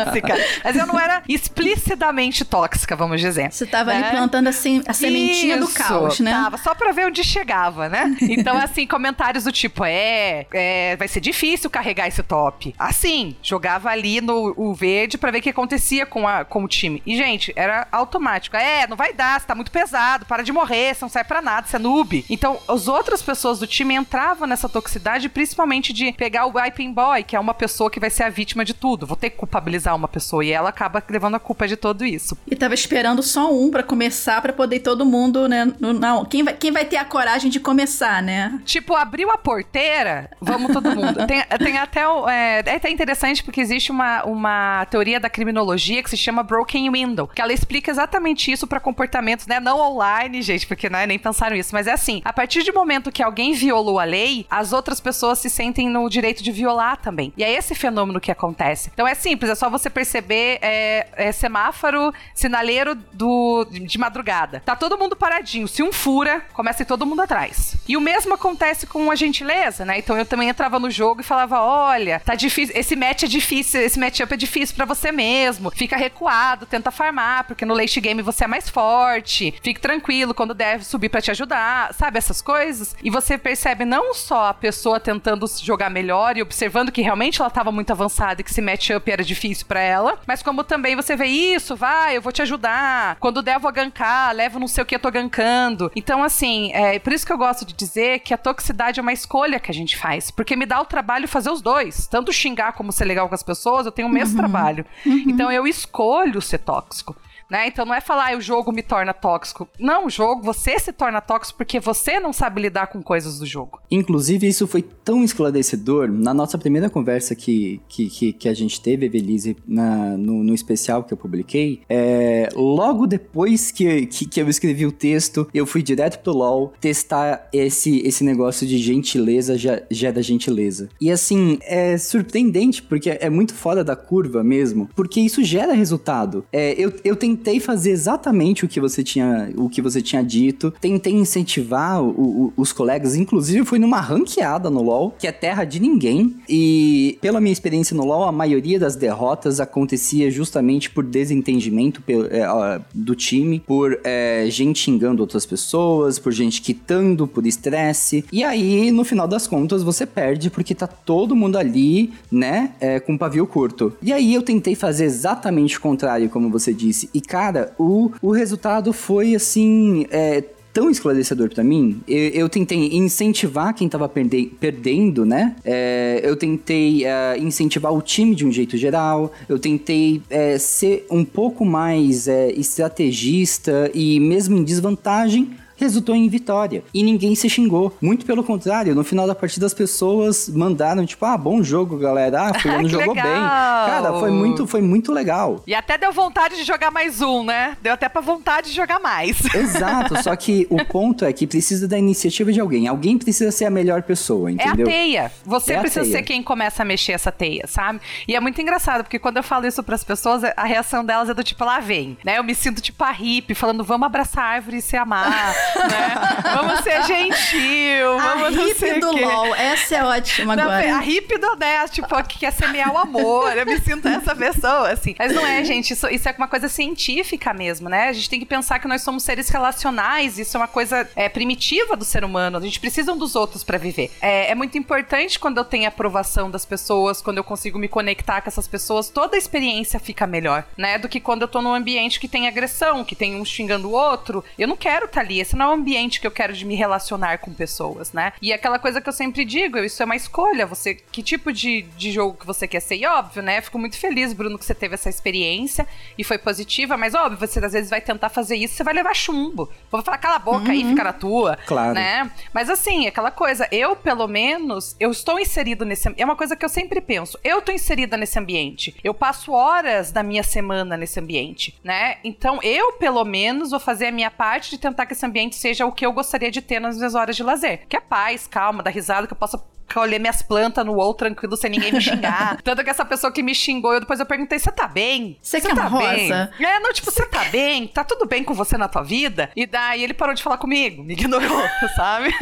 [0.04, 0.34] tóxica.
[0.64, 3.50] Mas eu não era explicitamente tóxica, vamos dizer.
[3.50, 4.02] Você tava né?
[4.02, 6.30] ali plantando assim, a sementinha Isso, do caos, né?
[6.30, 8.16] Tava, só pra ver onde chegava, né?
[8.34, 12.74] Então, assim, comentários do tipo, é, é vai ser difícil carregar esse top.
[12.78, 16.68] Assim, jogava ali no o verde pra ver o que acontecia com, a, com o
[16.68, 17.02] time.
[17.06, 18.56] E, gente, era automático.
[18.56, 21.40] É, não vai dar, você tá muito pesado, para de morrer, você não sai pra
[21.40, 22.24] nada, você é noob.
[22.28, 27.22] Então, as outras pessoas do time entravam nessa toxicidade, principalmente de pegar o wiping boy,
[27.22, 29.06] que é uma pessoa que vai ser a vítima de tudo.
[29.06, 32.36] Vou ter que culpabilizar uma pessoa e ela acaba levando a culpa de tudo isso.
[32.46, 35.72] E tava esperando só um para começar para poder todo mundo, né?
[35.80, 38.04] Não, quem vai, quem vai ter a coragem de começar?
[38.22, 38.60] né?
[38.64, 41.26] Tipo, abriu a porteira, vamos todo mundo.
[41.26, 42.00] tem, tem até.
[42.28, 46.90] É, é até interessante porque existe uma, uma teoria da criminologia que se chama Broken
[46.90, 49.60] Window, que ela explica exatamente isso pra comportamentos, né?
[49.60, 53.12] Não online, gente, porque né, nem pensaram isso, mas é assim: a partir do momento
[53.12, 57.32] que alguém violou a lei, as outras pessoas se sentem no direito de violar também.
[57.36, 58.90] E é esse fenômeno que acontece.
[58.92, 64.62] Então é simples, é só você perceber é, é, semáforo, sinaleiro do, de madrugada.
[64.64, 65.68] Tá todo mundo paradinho.
[65.68, 67.76] Se um fura, começa a ir todo mundo atrás.
[67.86, 69.98] E o mesmo acontece com a gentileza, né?
[69.98, 73.82] Então eu também entrava no jogo e falava: olha, tá difícil, esse match é difícil,
[73.82, 75.70] esse matchup é difícil pra você mesmo.
[75.70, 79.54] Fica recuado, tenta farmar, porque no late game você é mais forte.
[79.62, 82.16] Fique tranquilo, quando deve subir pra te ajudar, sabe?
[82.16, 82.96] Essas coisas.
[83.02, 87.50] E você percebe não só a pessoa tentando jogar melhor e observando que realmente ela
[87.50, 91.16] tava muito avançada e que esse matchup era difícil pra ela, mas como também você
[91.16, 93.16] vê isso, vai, eu vou te ajudar.
[93.16, 95.90] Quando der, eu vou gankar, levo não sei o que, eu tô gankando.
[95.96, 99.12] Então, assim, é por isso que eu gosto de dizer que a toxicidade é uma
[99.12, 102.06] escolha que a gente faz, porque me dá o trabalho fazer os dois.
[102.06, 104.84] Tanto xingar como ser legal com as pessoas, eu tenho o mesmo trabalho.
[105.04, 107.16] Então, eu escolho ser tóxico.
[107.50, 107.68] Né?
[107.68, 109.68] Então não é falar ah, o jogo me torna tóxico.
[109.78, 113.46] Não, o jogo, você se torna tóxico porque você não sabe lidar com coisas do
[113.46, 113.80] jogo.
[113.90, 118.80] Inclusive, isso foi tão esclarecedor na nossa primeira conversa que, que, que, que a gente
[118.80, 121.82] teve, Evelise, na, no, no especial que eu publiquei.
[121.88, 126.72] É, logo depois que, que, que eu escrevi o texto, eu fui direto pro LOL
[126.80, 130.88] testar esse, esse negócio de gentileza já, já é da gentileza.
[131.00, 136.44] E assim, é surpreendente, porque é muito fora da curva mesmo, porque isso gera resultado.
[136.52, 140.72] É, eu, eu tentei fazer exatamente o que você tinha, o que você tinha dito,
[140.80, 142.08] tentei incentivar o-
[142.46, 147.18] o- os colegas, inclusive fui numa ranqueada no LoL, que é terra de ninguém, e
[147.20, 153.14] pela minha experiência no LoL, a maioria das derrotas acontecia justamente por desentendimento é, do
[153.14, 159.04] time, por é, gente xingando outras pessoas, por gente quitando, por estresse, e aí, no
[159.04, 163.92] final das contas, você perde porque tá todo mundo ali, né, é, com pavio curto.
[164.02, 168.30] E aí eu tentei fazer exatamente o contrário, como você disse, e cara, o, o
[168.32, 172.00] resultado foi assim, é, tão esclarecedor pra mim.
[172.06, 175.54] Eu, eu tentei incentivar quem tava perde- perdendo, né?
[175.64, 179.32] É, eu tentei é, incentivar o time de um jeito geral.
[179.48, 185.50] Eu tentei é, ser um pouco mais é, estrategista e mesmo em desvantagem.
[185.76, 186.82] Resultou em vitória.
[186.92, 187.96] E ninguém se xingou.
[188.00, 192.48] Muito pelo contrário, no final da partida as pessoas mandaram, tipo, ah, bom jogo, galera.
[192.48, 193.26] Ah, fulano jogou legal!
[193.26, 193.34] bem.
[193.34, 195.62] Cara, foi muito, foi muito legal.
[195.66, 197.76] E até deu vontade de jogar mais um, né?
[197.82, 199.42] Deu até pra vontade de jogar mais.
[199.54, 202.86] Exato, só que o ponto é que precisa da iniciativa de alguém.
[202.88, 204.86] Alguém precisa ser a melhor pessoa, É a entendeu?
[204.86, 205.32] teia.
[205.44, 206.16] Você É precisa teia.
[206.18, 208.00] ser quem começa a mexer essa teia, sabe?
[208.28, 211.34] E é muito engraçado, porque quando eu falo isso pras pessoas, a reação delas é
[211.34, 212.38] do tipo, lá vem, né?
[212.38, 215.54] Eu me sinto tipo a hippie, falando, vamos abraçar a árvore e se amar,
[215.88, 216.54] né?
[216.54, 219.24] Vamos ser gentil, A vamos sei hippie do quê.
[219.24, 220.96] LOL, essa é ótima Não, agora.
[220.96, 223.56] a hippie do né, tipo, que quer semear o amor.
[223.56, 225.14] Eu me sinto essa pessoa, assim.
[225.18, 225.92] Mas não é, gente.
[225.92, 228.08] Isso, isso é uma coisa científica mesmo, né?
[228.08, 230.38] A gente tem que pensar que nós somos seres relacionais.
[230.38, 232.58] Isso é uma coisa é, primitiva do ser humano.
[232.58, 234.10] A gente precisa um dos outros pra viver.
[234.20, 237.88] É, é muito importante quando eu tenho a aprovação das pessoas, quando eu consigo me
[237.88, 240.98] conectar com essas pessoas, toda a experiência fica melhor, né?
[240.98, 243.92] Do que quando eu tô num ambiente que tem agressão, que tem um xingando o
[243.92, 244.44] outro.
[244.58, 245.40] Eu não quero estar ali.
[245.40, 248.32] Esse não é o ambiente que eu quero de me relacionar com pessoas, né?
[248.40, 250.66] E aquela coisa que eu sempre digo, isso é uma escolha.
[250.66, 252.96] Você, que tipo de, de jogo que você quer ser?
[252.96, 253.60] E óbvio, né?
[253.60, 255.86] Fico muito feliz, Bruno, que você teve essa experiência
[256.18, 259.14] e foi positiva, mas óbvio, você às vezes vai tentar fazer isso, você vai levar
[259.14, 259.70] chumbo.
[259.90, 261.56] Vou falar, cala a boca aí, fica na tua.
[261.66, 261.94] Claro.
[261.94, 262.30] Né?
[262.52, 266.64] Mas assim, aquela coisa, eu, pelo menos, eu estou inserido nesse É uma coisa que
[266.64, 267.38] eu sempre penso.
[267.42, 268.94] Eu tô inserida nesse ambiente.
[269.02, 272.18] Eu passo horas da minha semana nesse ambiente, né?
[272.24, 275.86] Então, eu, pelo menos, vou fazer a minha parte de tentar que esse ambiente seja
[275.86, 277.86] o que eu gostaria de ter nas minhas horas de lazer.
[277.88, 279.58] Que é paz, calma, dar risada, que eu possa
[279.94, 282.60] colher minhas plantas no wall tranquilo sem ninguém me xingar.
[282.62, 285.38] Tanto que essa pessoa que me xingou, eu depois eu perguntei: você tá bem?
[285.40, 286.22] Você quer tá uma bem?
[286.22, 286.50] rosa?
[286.58, 287.86] É, não, tipo, você tá bem?
[287.86, 289.50] Tá tudo bem com você na tua vida?
[289.54, 291.62] E daí ele parou de falar comigo, me ignorou,
[291.94, 292.34] sabe?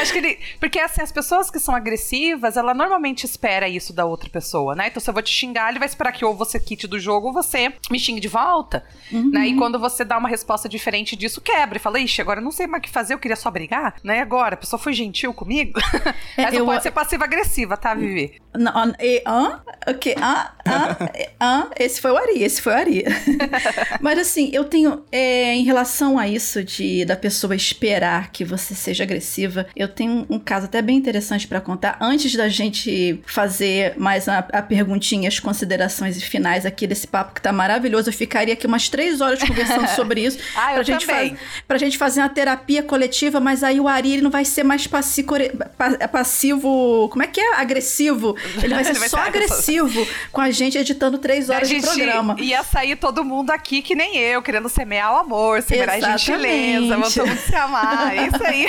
[0.00, 0.38] Acho que ele.
[0.58, 4.88] Porque assim, as pessoas que são agressivas, ela normalmente espera isso da outra pessoa, né?
[4.88, 7.28] Então, se eu vou te xingar, ele vai esperar que ou você quite do jogo
[7.28, 8.84] ou você me xingue de volta.
[9.10, 9.48] Né?
[9.48, 12.52] E quando você dá uma resposta diferente disso, quebra e fala, ixi, agora eu não
[12.52, 14.20] sei mais o que fazer, eu queria só brigar, né?
[14.20, 15.80] Agora, a pessoa foi gentil comigo.
[16.36, 18.40] É, Essa eu- pode ser passiva-agressiva, tá, Vivi?
[18.54, 19.60] Não, e- hã?
[19.88, 20.14] O quê?
[20.20, 20.96] Ah, ah,
[21.38, 23.04] ah, esse foi o Ari, esse foi o Ari.
[24.00, 28.74] Mas assim, eu tenho, é, em relação a isso de da pessoa esperar que você
[28.74, 31.96] seja agressiva, eu tenho um caso até bem interessante para contar.
[32.00, 37.34] Antes da gente fazer mais a, a perguntinha, as considerações e finais aqui desse papo
[37.34, 40.38] que tá maravilhoso, eu ficaria aqui umas três horas conversando sobre isso.
[40.56, 41.30] ah, pra eu gente também.
[41.36, 44.62] Faz, pra gente fazer uma terapia coletiva, mas aí o Ari ele não vai ser
[44.64, 45.28] mais passivo,
[46.30, 47.56] passivo como é que é?
[47.56, 48.36] Agressivo.
[48.62, 52.36] Ele vai ser vai só agressivo com a gente editando três horas de programa.
[52.38, 56.96] Ia sair todo mundo aqui que nem eu, querendo semear o amor, semear a gentileza,
[56.96, 58.66] vamos se amar, é isso aí.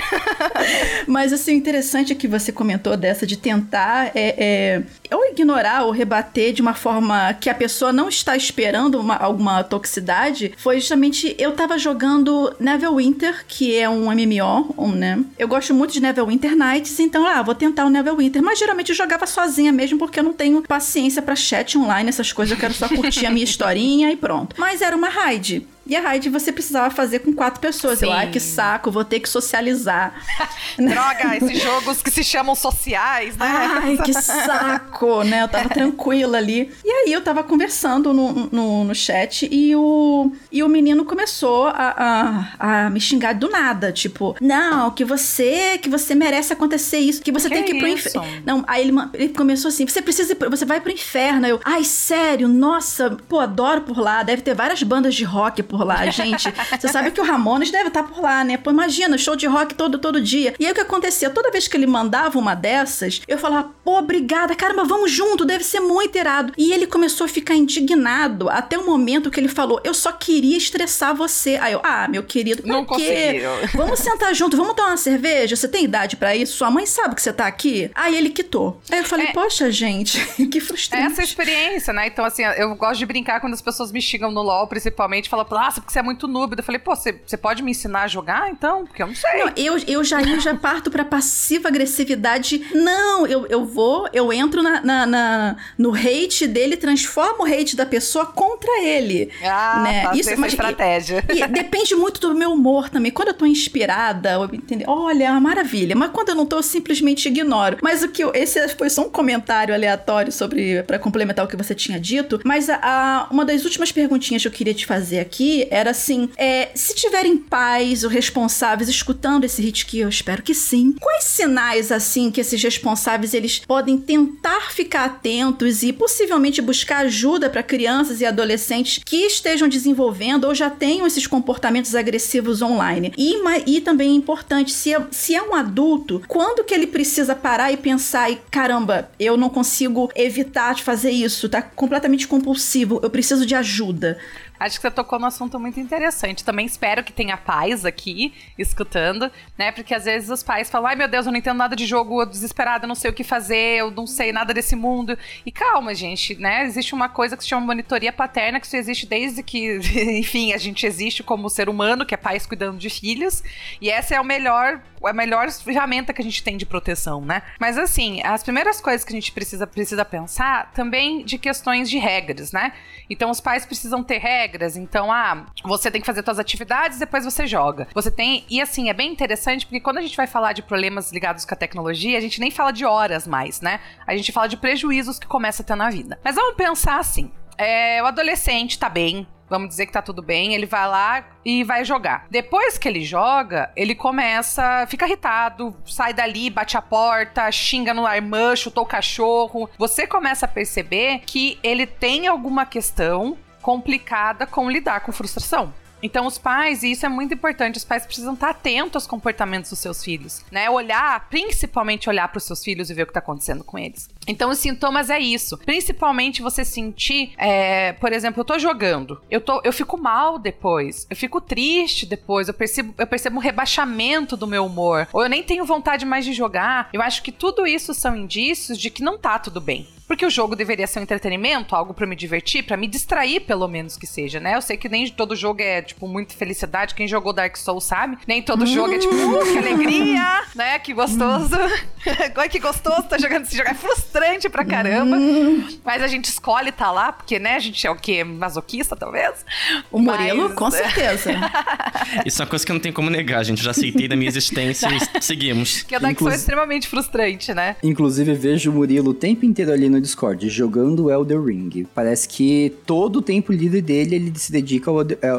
[1.06, 5.84] Mas assim, o interessante é que você comentou dessa de tentar é, é, ou ignorar
[5.84, 10.80] ou rebater de uma forma que a pessoa não está esperando uma, alguma toxicidade, foi
[10.80, 15.24] justamente eu tava jogando Neverwinter, que é um MMO, um, né?
[15.38, 18.96] Eu gosto muito de Neverwinter Nights, então, ah, vou tentar o Neverwinter, mas geralmente eu
[18.96, 22.74] jogava sozinha mesmo porque eu não tenho paciência para chat online, essas coisas, eu quero
[22.74, 24.56] só curtir a minha historinha e pronto.
[24.58, 25.68] Mas era uma raid.
[25.86, 28.00] E a raid você precisava fazer com quatro pessoas.
[28.00, 28.06] Sim.
[28.06, 30.14] Eu, ai, que saco, vou ter que socializar.
[30.78, 33.46] Droga, esses jogos que se chamam sociais, né?
[33.46, 35.44] Ai, que saco, né?
[35.44, 36.72] Eu tava tranquila ali.
[36.84, 41.68] E aí eu tava conversando no, no, no chat e o, e o menino começou
[41.68, 43.92] a, a, a, me xingar do nada.
[43.92, 47.80] Tipo, não, que você, que você merece acontecer isso, que você que tem que ir
[47.80, 48.44] pro inferno.
[48.46, 51.48] Não, aí ele, ele começou assim, você precisa, você vai pro inferno.
[51.48, 54.22] Eu, ai, sério, nossa, pô, adoro por lá.
[54.22, 56.54] Deve ter várias bandas de rock por lá, gente.
[56.78, 58.58] Você sabe que o Ramones deve estar por lá, né?
[58.58, 60.54] Pô, imagina, show de rock todo, todo dia.
[60.60, 61.30] E aí o que acontecia?
[61.30, 65.64] Toda vez que ele mandava uma dessas, eu falava, pô, obrigada, caramba, vamos junto, deve
[65.64, 66.52] ser muito irado.
[66.58, 70.58] E ele começou a ficar indignado até o momento que ele falou, eu só queria
[70.58, 71.58] estressar você.
[71.62, 73.42] Aí eu, ah, meu querido, Não quê?
[73.74, 75.56] Vamos sentar junto, vamos tomar uma cerveja?
[75.56, 76.58] Você tem idade para isso?
[76.58, 77.90] Sua mãe sabe que você tá aqui?
[77.96, 78.82] Aí ele quitou.
[78.92, 80.20] Aí eu falei, é, poxa, gente,
[80.52, 81.14] que frustrante.
[81.14, 82.08] Essa experiência, né?
[82.08, 85.46] Então, assim, eu gosto de brincar quando as pessoas me xingam no LOL, principalmente, falam,
[85.62, 86.56] nossa, porque você é muito noob.
[86.58, 88.84] Eu falei, pô, você, você pode me ensinar a jogar então?
[88.84, 89.38] Porque eu não sei.
[89.38, 92.66] Não, eu, eu já, eu já parto pra passiva agressividade.
[92.74, 97.76] Não, eu, eu vou, eu entro na, na, na, no hate dele, transformo o hate
[97.76, 99.30] da pessoa contra ele.
[99.44, 100.04] Ah, né?
[100.04, 101.24] Tá, Isso é uma estratégia.
[101.32, 103.12] E, e, depende muito do meu humor também.
[103.12, 105.96] Quando eu tô inspirada, eu, entendo, olha, é uma maravilha.
[105.96, 107.78] Mas quando eu não tô, eu simplesmente ignoro.
[107.84, 111.56] Mas o que eu, esse foi só um comentário aleatório sobre para complementar o que
[111.56, 112.42] você tinha dito.
[112.44, 116.30] Mas a, a, uma das últimas perguntinhas que eu queria te fazer aqui era assim:
[116.38, 121.26] é, se tiverem pais ou responsáveis escutando esse hit que eu espero que sim, quais
[121.26, 127.64] sinais assim que esses responsáveis eles podem tentar ficar atentos e possivelmente buscar ajuda para
[127.64, 133.14] crianças e adolescentes que estejam desenvolvendo ou já tenham esses comportamentos agressivos online?
[133.18, 133.36] E,
[133.66, 137.72] e também é importante, se é, se é um adulto, quando que ele precisa parar
[137.72, 143.10] e pensar e caramba, eu não consigo evitar de fazer isso, tá completamente compulsivo, eu
[143.10, 144.18] preciso de ajuda.
[144.62, 146.46] Acho que você tocou num assunto muito interessante.
[146.46, 149.72] Também espero que tenha pais aqui escutando, né?
[149.72, 152.22] Porque às vezes os pais falam: ai meu Deus, eu não entendo nada de jogo,
[152.22, 155.18] eu desesperado, eu não sei o que fazer, eu não sei nada desse mundo.
[155.44, 156.64] E calma, gente, né?
[156.64, 159.80] Existe uma coisa que se chama monitoria paterna, que isso existe desde que,
[160.20, 163.44] enfim, a gente existe como ser humano, que é pais cuidando de filhos.
[163.82, 167.42] E essa é o melhor, a melhor ferramenta que a gente tem de proteção, né?
[167.60, 171.98] Mas assim, as primeiras coisas que a gente precisa, precisa pensar também de questões de
[171.98, 172.74] regras, né?
[173.10, 174.78] Então os pais precisam ter regras regras.
[174.78, 177.88] Então, ah, você tem que fazer suas atividades, depois você joga.
[177.94, 178.46] Você tem.
[178.50, 181.54] E assim, é bem interessante porque quando a gente vai falar de problemas ligados com
[181.54, 183.80] a tecnologia, a gente nem fala de horas mais, né?
[184.06, 186.20] A gente fala de prejuízos que começa a ter na vida.
[186.24, 190.54] Mas vamos pensar assim: é, o adolescente tá bem, vamos dizer que tá tudo bem,
[190.54, 192.26] ele vai lá e vai jogar.
[192.32, 198.08] Depois que ele joga, ele começa, fica irritado, sai dali, bate a porta, xinga no
[198.08, 199.70] irmã, chutou o cachorro.
[199.78, 205.74] Você começa a perceber que ele tem alguma questão complicada com lidar com frustração.
[206.04, 209.70] Então, os pais, e isso é muito importante, os pais precisam estar atentos aos comportamentos
[209.70, 210.70] dos seus filhos, né?
[210.70, 214.10] Olhar, principalmente olhar para os seus filhos e ver o que está acontecendo com eles.
[214.28, 215.58] Então, os sintomas é isso.
[215.58, 221.08] Principalmente você sentir, é, por exemplo, eu tô jogando, eu, tô, eu fico mal depois,
[221.10, 225.30] eu fico triste depois, eu percebo, eu percebo um rebaixamento do meu humor, ou eu
[225.30, 226.90] nem tenho vontade mais de jogar.
[226.94, 229.88] Eu acho que tudo isso são indícios de que não tá tudo bem.
[230.12, 233.66] Porque o jogo deveria ser um entretenimento, algo para me divertir, para me distrair, pelo
[233.66, 234.58] menos que seja, né?
[234.58, 236.94] Eu sei que nem todo jogo é, tipo, muita felicidade.
[236.94, 238.18] Quem jogou Dark Souls sabe.
[238.28, 240.80] Nem todo jogo é, tipo, uh, que alegria, né?
[240.80, 241.56] Que gostoso.
[241.56, 242.32] Hum.
[242.52, 243.70] que gostoso tá jogando esse jogo.
[243.70, 245.16] É frustrante pra caramba.
[245.16, 245.80] Hum.
[245.82, 247.56] Mas a gente escolhe tá lá, porque, né?
[247.56, 248.22] A gente é o quê?
[248.22, 249.46] Masoquista, talvez?
[249.90, 250.56] O Murilo, Mas...
[250.56, 251.32] com certeza.
[252.26, 253.60] Isso é uma coisa que eu não tem como negar, gente.
[253.60, 255.84] Eu já aceitei da minha existência e seguimos.
[255.84, 257.78] Que o Dark Souls é extremamente frustrante, né?
[257.82, 261.88] Inclusive, vejo o Murilo o tempo inteiro ali no no Discord, jogando Elder Ring.
[261.94, 264.98] Parece que todo o tempo livre dele ele se dedica ao,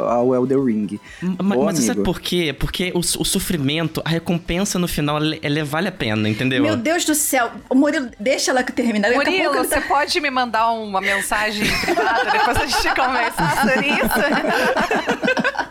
[0.08, 0.98] ao Elder Ring.
[1.20, 2.54] Mas, Ô, mas sabe por quê?
[2.58, 6.62] Porque o, o, sofrimento, a recompensa no final, ela, ela, vale a pena, entendeu?
[6.62, 7.50] Meu Deus do céu.
[7.68, 9.10] O Murilo, deixa ela terminar.
[9.10, 9.82] Murilo, você tá...
[9.82, 14.12] pode me mandar uma mensagem privada depois a gente conversar sobre isso?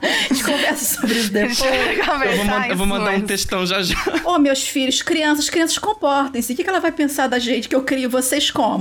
[0.01, 1.61] A gente conversa sobre isso depois.
[1.61, 3.95] Eu vou, eu vou mandar um textão já já.
[4.25, 6.53] Ô, oh, meus filhos, crianças, crianças, comportem-se.
[6.53, 8.80] O que ela vai pensar da gente que eu crio vocês como?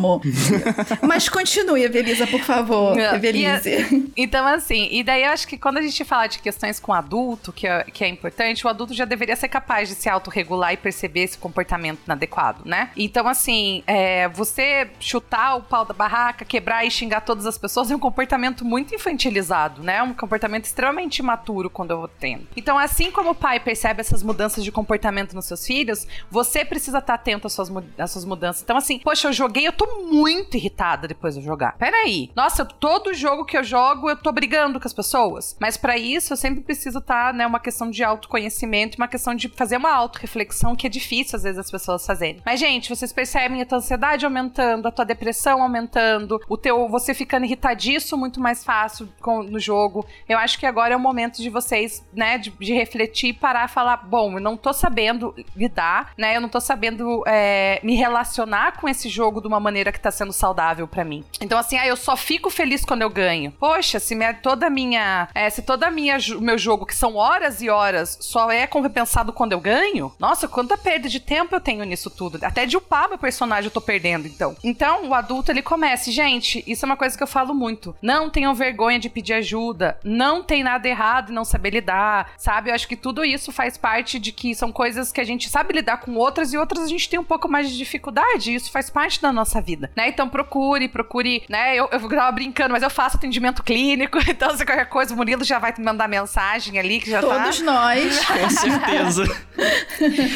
[1.02, 2.98] Mas continue, Evelisa, por favor.
[2.98, 4.12] Evelise.
[4.16, 7.52] então, assim, e daí eu acho que quando a gente fala de questões com adulto,
[7.52, 10.76] que é, que é importante, o adulto já deveria ser capaz de se autorregular e
[10.76, 12.90] perceber esse comportamento inadequado, né?
[12.96, 17.90] Então, assim, é, você chutar o pau da barraca, quebrar e xingar todas as pessoas
[17.90, 20.02] é um comportamento muito infantilizado, né?
[20.02, 22.46] Um comportamento extremamente imaturo quando eu vou tendo.
[22.56, 26.98] Então, assim como o pai percebe essas mudanças de comportamento nos seus filhos, você precisa
[26.98, 28.62] estar atento às suas, às suas mudanças.
[28.62, 31.78] Então, assim, poxa, eu joguei, eu tô muito irritada depois de jogar.
[31.78, 32.30] Peraí.
[32.36, 35.56] Nossa, todo jogo que eu jogo, eu tô brigando com as pessoas.
[35.58, 39.48] Mas para isso, eu sempre preciso estar, né, uma questão de autoconhecimento, uma questão de
[39.48, 42.42] fazer uma autorreflexão que é difícil às vezes as pessoas fazerem.
[42.44, 47.14] Mas, gente, vocês percebem a tua ansiedade aumentando, a tua depressão aumentando, o teu você
[47.14, 50.04] ficando irritadiço muito mais fácil com, no jogo.
[50.28, 53.72] Eu acho que agora é o momento de vocês, né, de, de refletir parar e
[53.72, 58.78] falar: bom, eu não tô sabendo lidar, né, eu não tô sabendo é, me relacionar
[58.78, 61.24] com esse jogo de uma maneira que tá sendo saudável para mim.
[61.40, 63.52] Então, assim, ah, eu só fico feliz quando eu ganho.
[63.52, 65.28] Poxa, se minha, toda minha.
[65.34, 69.52] É, se toda minha meu jogo, que são horas e horas, só é compensado quando
[69.52, 72.38] eu ganho, nossa, quanta perda de tempo eu tenho nisso tudo.
[72.42, 74.56] Até de upar meu personagem eu tô perdendo, então.
[74.62, 77.94] Então, o adulto ele começa, gente, isso é uma coisa que eu falo muito.
[78.02, 79.98] Não tenham vergonha de pedir ajuda.
[80.04, 82.70] Não tem nada errado e não saber lidar, sabe?
[82.70, 85.74] Eu acho que tudo isso faz parte de que são coisas que a gente sabe
[85.74, 88.54] lidar com outras e outras a gente tem um pouco mais de dificuldade.
[88.54, 90.08] Isso faz parte da nossa vida, né?
[90.08, 91.74] Então procure, procure, né?
[91.74, 95.44] Eu, eu tava brincando, mas eu faço atendimento clínico, então se qualquer coisa, o Murilo
[95.44, 97.44] já vai te mandar mensagem ali que já Todos tá.
[97.44, 98.24] Todos nós.
[98.26, 99.24] Com certeza.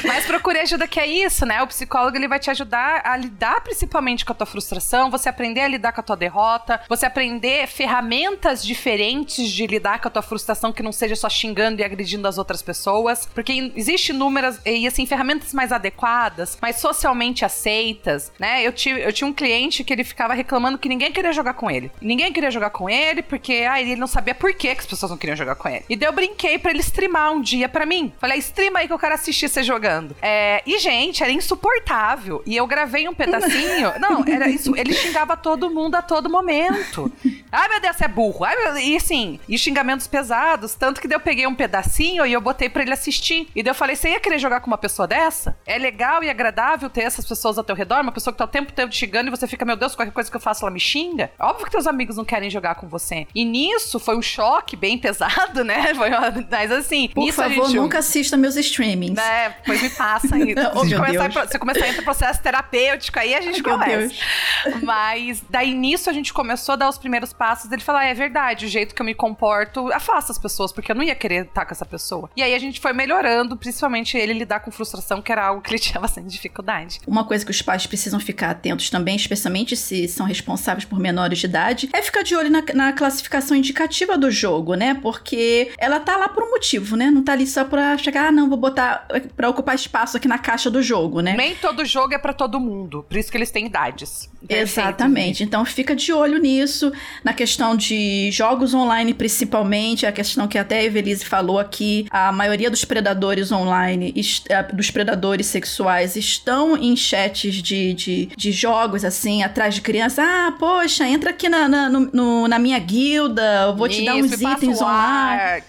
[0.04, 1.62] mas procure ajuda que é isso, né?
[1.62, 5.60] O psicólogo ele vai te ajudar a lidar principalmente com a tua frustração, você aprender
[5.60, 10.22] a lidar com a tua derrota, você aprender ferramentas diferentes de lidar com a tua
[10.22, 14.86] frustração que não seja só xingando e agredindo as outras pessoas, porque existe inúmeras e
[14.86, 18.62] assim ferramentas mais adequadas, mais socialmente aceitas, né?
[18.62, 21.70] Eu tive eu tinha um cliente que ele ficava reclamando que ninguém queria jogar com
[21.70, 21.90] ele.
[22.00, 25.10] Ninguém queria jogar com ele porque ah, ele não sabia por que, que as pessoas
[25.10, 25.84] não queriam jogar com ele.
[25.88, 28.12] E daí eu brinquei para ele streamar um dia para mim.
[28.18, 30.16] Falei, streama aí que eu quero assistir você jogando.
[30.20, 32.42] É, e gente, era insuportável.
[32.44, 33.92] E eu gravei um pedacinho.
[34.00, 34.76] não, era isso.
[34.76, 37.10] Ele xingava todo mundo a todo momento.
[37.50, 38.44] Ai meu Deus, você é burro.
[38.44, 38.76] Ai, meu...
[38.78, 42.82] E assim, e xingamentos pesados, tanto que eu peguei um pedacinho e eu botei para
[42.82, 43.48] ele assistir.
[43.54, 45.56] E daí eu falei: você ia querer jogar com uma pessoa dessa?
[45.64, 48.48] É legal e agradável ter essas pessoas ao teu redor, uma pessoa que tá o
[48.48, 48.90] tempo todo
[49.28, 51.30] e você fica, meu Deus, qualquer coisa que eu faço, ela me xinga.
[51.38, 53.26] Óbvio que teus amigos não querem jogar com você.
[53.34, 55.92] E nisso foi um choque bem pesado, né?
[55.94, 56.10] Foi.
[56.50, 57.76] Mas assim, Por favor, gente...
[57.76, 59.18] nunca assista meus streamings.
[59.18, 60.54] É, pois me passa aí.
[60.54, 64.14] se, começar, começar a entrar processo terapêutico aí, a gente conversa.
[64.82, 67.70] Mas daí nisso a gente começou a dar os primeiros passos.
[67.70, 70.92] Ele falou: ah, é verdade, o jeito que eu me comporto afasta as pessoas, porque
[70.92, 72.30] eu não ia querer estar com essa pessoa.
[72.36, 75.70] E aí a gente foi melhorando, principalmente ele lidar com frustração, que era algo que
[75.70, 77.00] ele tinha bastante dificuldade.
[77.06, 81.40] Uma coisa que os pais precisam ficar atentos também, especialmente se são responsáveis por menores
[81.40, 84.94] de idade, é ficar de olho na, na classificação indicativa do jogo, né?
[85.02, 87.10] Porque ela tá lá por um motivo, né?
[87.10, 90.38] Não tá ali só pra chegar, ah, não, vou botar pra ocupar espaço aqui na
[90.38, 91.34] caixa do jogo, né?
[91.36, 94.30] Nem todo jogo é para todo mundo, por isso que eles têm idades.
[94.48, 95.42] Exatamente.
[95.42, 96.92] Então fica de olho nisso,
[97.24, 102.30] na questão de jogos online principalmente, a questão que até a Evelise falou aqui, a
[102.30, 104.14] maioria dos predadores online,
[104.48, 110.18] eh, dos predadores sexuais, estão em chats de, de, de jogos, assim, atrás de crianças.
[110.18, 114.32] Ah, poxa, entra aqui na, na, no, na minha guilda, eu vou te dar uns
[114.32, 115.62] itens online.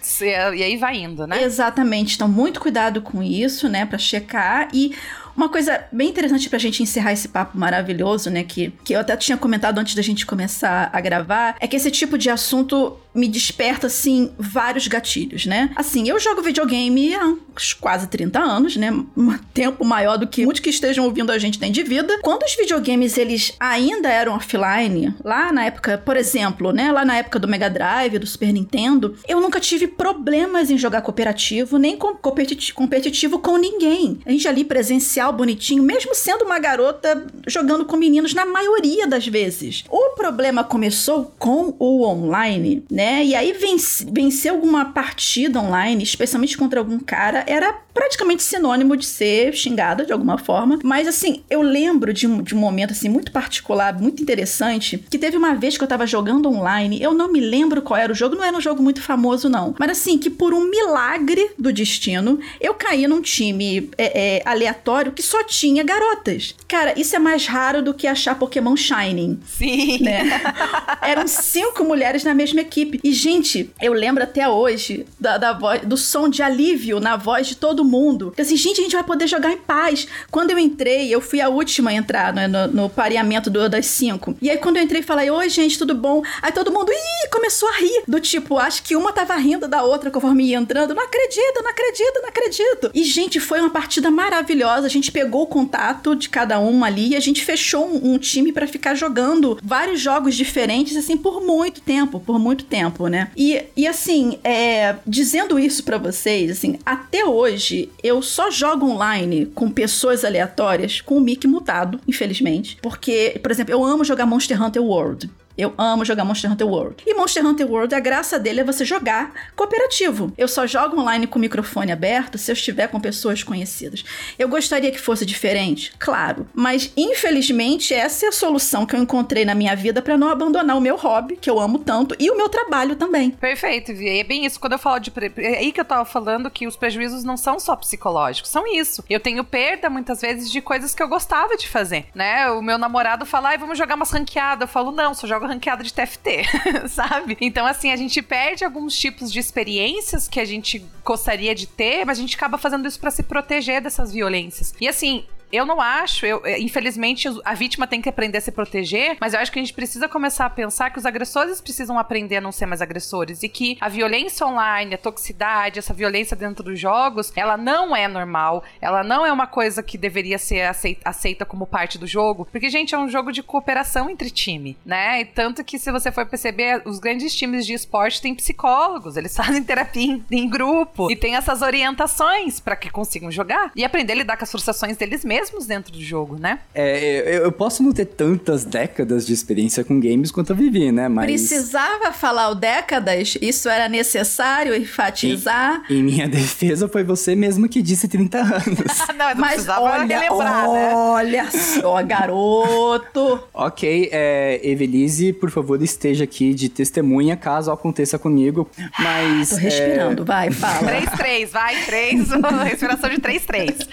[0.55, 1.43] E aí vai indo, né?
[1.43, 2.15] Exatamente.
[2.15, 4.67] Então, muito cuidado com isso, né, pra checar.
[4.73, 4.95] E
[5.35, 9.15] uma coisa bem interessante pra gente encerrar esse papo maravilhoso, né, que, que eu até
[9.17, 13.27] tinha comentado antes da gente começar a gravar, é que esse tipo de assunto me
[13.27, 15.71] desperta, assim, vários gatilhos, né?
[15.75, 17.35] Assim, eu jogo videogame há
[17.79, 18.91] quase 30 anos, né?
[19.15, 22.19] Um tempo maior do que muitos que estejam ouvindo a gente tem de vida.
[22.21, 26.91] Quando os videogames, eles ainda eram offline, lá na época, por exemplo, né?
[26.91, 31.01] Lá na época do Mega Drive, do Super Nintendo, eu nunca tive problemas em jogar
[31.01, 34.19] cooperativo, nem com competitivo com ninguém.
[34.25, 39.25] A gente ali presencial, bonitinho, mesmo sendo uma garota jogando com meninos na maioria das
[39.25, 39.83] vezes.
[39.89, 43.04] O problema começou com o online, né?
[43.05, 43.23] Né?
[43.23, 49.05] E aí vencer, vencer alguma partida online, especialmente contra algum cara, era praticamente sinônimo de
[49.05, 50.79] ser xingada de alguma forma.
[50.83, 55.17] Mas assim, eu lembro de um, de um momento assim muito particular, muito interessante, que
[55.17, 58.15] teve uma vez que eu tava jogando online, eu não me lembro qual era o
[58.15, 61.71] jogo, não era um jogo muito famoso não, mas assim, que por um milagre do
[61.71, 66.55] destino, eu caí num time é, é, aleatório que só tinha garotas.
[66.67, 69.39] Cara, isso é mais raro do que achar Pokémon Shining.
[69.45, 69.99] Sim.
[70.01, 70.41] Né?
[71.01, 72.94] Eram cinco mulheres na mesma equipe.
[73.03, 77.47] E, gente, eu lembro até hoje da, da voz, do som de alívio na voz
[77.47, 78.33] de todo mundo.
[78.37, 80.07] Eu assim, gente, a gente vai poder jogar em paz.
[80.31, 83.85] Quando eu entrei, eu fui a última a entrar né, no, no pareamento do, das
[83.85, 84.35] cinco.
[84.41, 86.23] E aí, quando eu entrei, falei, oi, gente, tudo bom?
[86.41, 88.03] Aí todo mundo, ih, começou a rir.
[88.07, 90.93] Do tipo, acho que uma tava rindo da outra conforme ia entrando.
[90.93, 92.91] Não acredito, não acredito, não acredito.
[92.93, 94.87] E, gente, foi uma partida maravilhosa.
[94.87, 98.17] A gente pegou o contato de cada uma ali e a gente fechou um, um
[98.17, 103.31] time para ficar jogando vários jogos diferentes, assim, por muito tempo, por muito tempo, né?
[103.35, 109.47] E, e assim, é, dizendo isso para vocês, assim, até hoje eu só jogo online
[109.47, 112.77] com pessoas aleatórias com o mic mutado, infelizmente.
[112.81, 115.29] Porque, por exemplo, eu amo jogar Monster Hunter World.
[115.57, 117.03] Eu amo jogar Monster Hunter World.
[117.05, 120.33] E Monster Hunter World, a graça dele é você jogar cooperativo.
[120.37, 124.03] Eu só jogo online com o microfone aberto se eu estiver com pessoas conhecidas.
[124.37, 125.93] Eu gostaria que fosse diferente?
[125.97, 126.47] Claro.
[126.53, 130.75] Mas, infelizmente, essa é a solução que eu encontrei na minha vida para não abandonar
[130.75, 133.31] o meu hobby, que eu amo tanto, e o meu trabalho também.
[133.31, 134.19] Perfeito, Vi.
[134.19, 134.59] É bem isso.
[134.59, 135.11] Quando eu falo de.
[135.37, 139.03] É aí que eu tava falando que os prejuízos não são só psicológicos, são isso.
[139.09, 142.49] Eu tenho perda, muitas vezes, de coisas que eu gostava de fazer, né?
[142.49, 144.67] O meu namorado fala, ai, vamos jogar umas ranqueadas.
[144.67, 146.45] Eu falo, não, só jogo joga ranqueada de TFT,
[146.89, 147.37] sabe?
[147.39, 152.05] Então, assim, a gente perde alguns tipos de experiências que a gente gostaria de ter,
[152.05, 154.73] mas a gente acaba fazendo isso para se proteger dessas violências.
[154.81, 155.25] E assim,
[155.55, 159.33] eu não acho, eu, é, infelizmente, a vítima tem que aprender a se proteger, mas
[159.33, 162.41] eu acho que a gente precisa começar a pensar que os agressores precisam aprender a
[162.41, 166.79] não ser mais agressores e que a violência online, a toxicidade, essa violência dentro dos
[166.79, 171.45] jogos, ela não é normal, ela não é uma coisa que deveria ser aceita, aceita
[171.45, 175.21] como parte do jogo, porque, gente, é um jogo de cooperação entre time, né?
[175.21, 179.35] E tanto que, se você for perceber, os grandes times de esporte têm psicólogos, eles
[179.37, 184.13] fazem terapia em, em grupo e tem essas orientações para que consigam jogar e aprender
[184.13, 186.59] a lidar com as frustrações deles mesmos mesmos dentro do jogo, né?
[186.73, 191.07] É, eu posso não ter tantas décadas de experiência com games quanto eu vivi, né?
[191.07, 191.25] Mas...
[191.25, 193.37] Precisava falar o décadas?
[193.41, 195.83] Isso era necessário enfatizar?
[195.89, 198.57] Em, em minha defesa, foi você mesmo que disse 30 anos.
[199.15, 200.93] não, eu Mas olha, relembrar, né?
[200.95, 203.39] olha só, garoto.
[203.53, 208.67] ok, é, Evelise, por favor, esteja aqui de testemunha caso aconteça comigo.
[208.97, 209.49] Mas.
[209.49, 210.25] Tô respirando, é...
[210.25, 211.01] vai, fala.
[211.01, 212.29] 3-3, vai, 3.
[212.65, 213.87] Respiração de 3-3.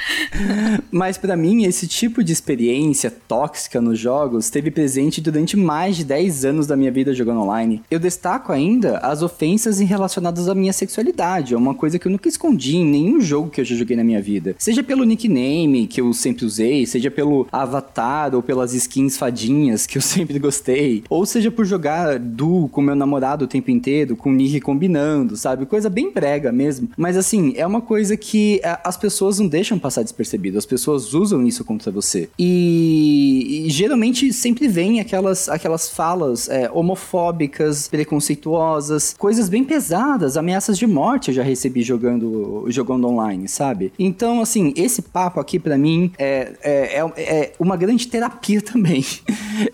[0.90, 6.04] Mas para mim, esse tipo de experiência tóxica nos jogos esteve presente durante mais de
[6.04, 7.80] 10 anos da minha vida jogando online.
[7.90, 12.28] Eu destaco ainda as ofensas relacionadas à minha sexualidade, é uma coisa que eu nunca
[12.28, 14.54] escondi em nenhum jogo que eu já joguei na minha vida.
[14.58, 19.96] Seja pelo nickname, que eu sempre usei, seja pelo avatar ou pelas skins fadinhas, que
[19.96, 24.28] eu sempre gostei, ou seja por jogar duo com meu namorado o tempo inteiro, com
[24.28, 25.64] o nick combinando, sabe?
[25.64, 26.90] Coisa bem brega mesmo.
[26.94, 31.14] Mas assim, é uma coisa que é, as pessoas não deixam passar despercebido, as pessoas
[31.14, 32.28] usam usam isso contra você.
[32.38, 40.76] E, e geralmente sempre vem aquelas, aquelas falas é, homofóbicas, preconceituosas, coisas bem pesadas, ameaças
[40.76, 43.92] de morte eu já recebi jogando, jogando online, sabe?
[43.98, 49.04] Então, assim, esse papo aqui para mim é, é, é, é, uma grande terapia também.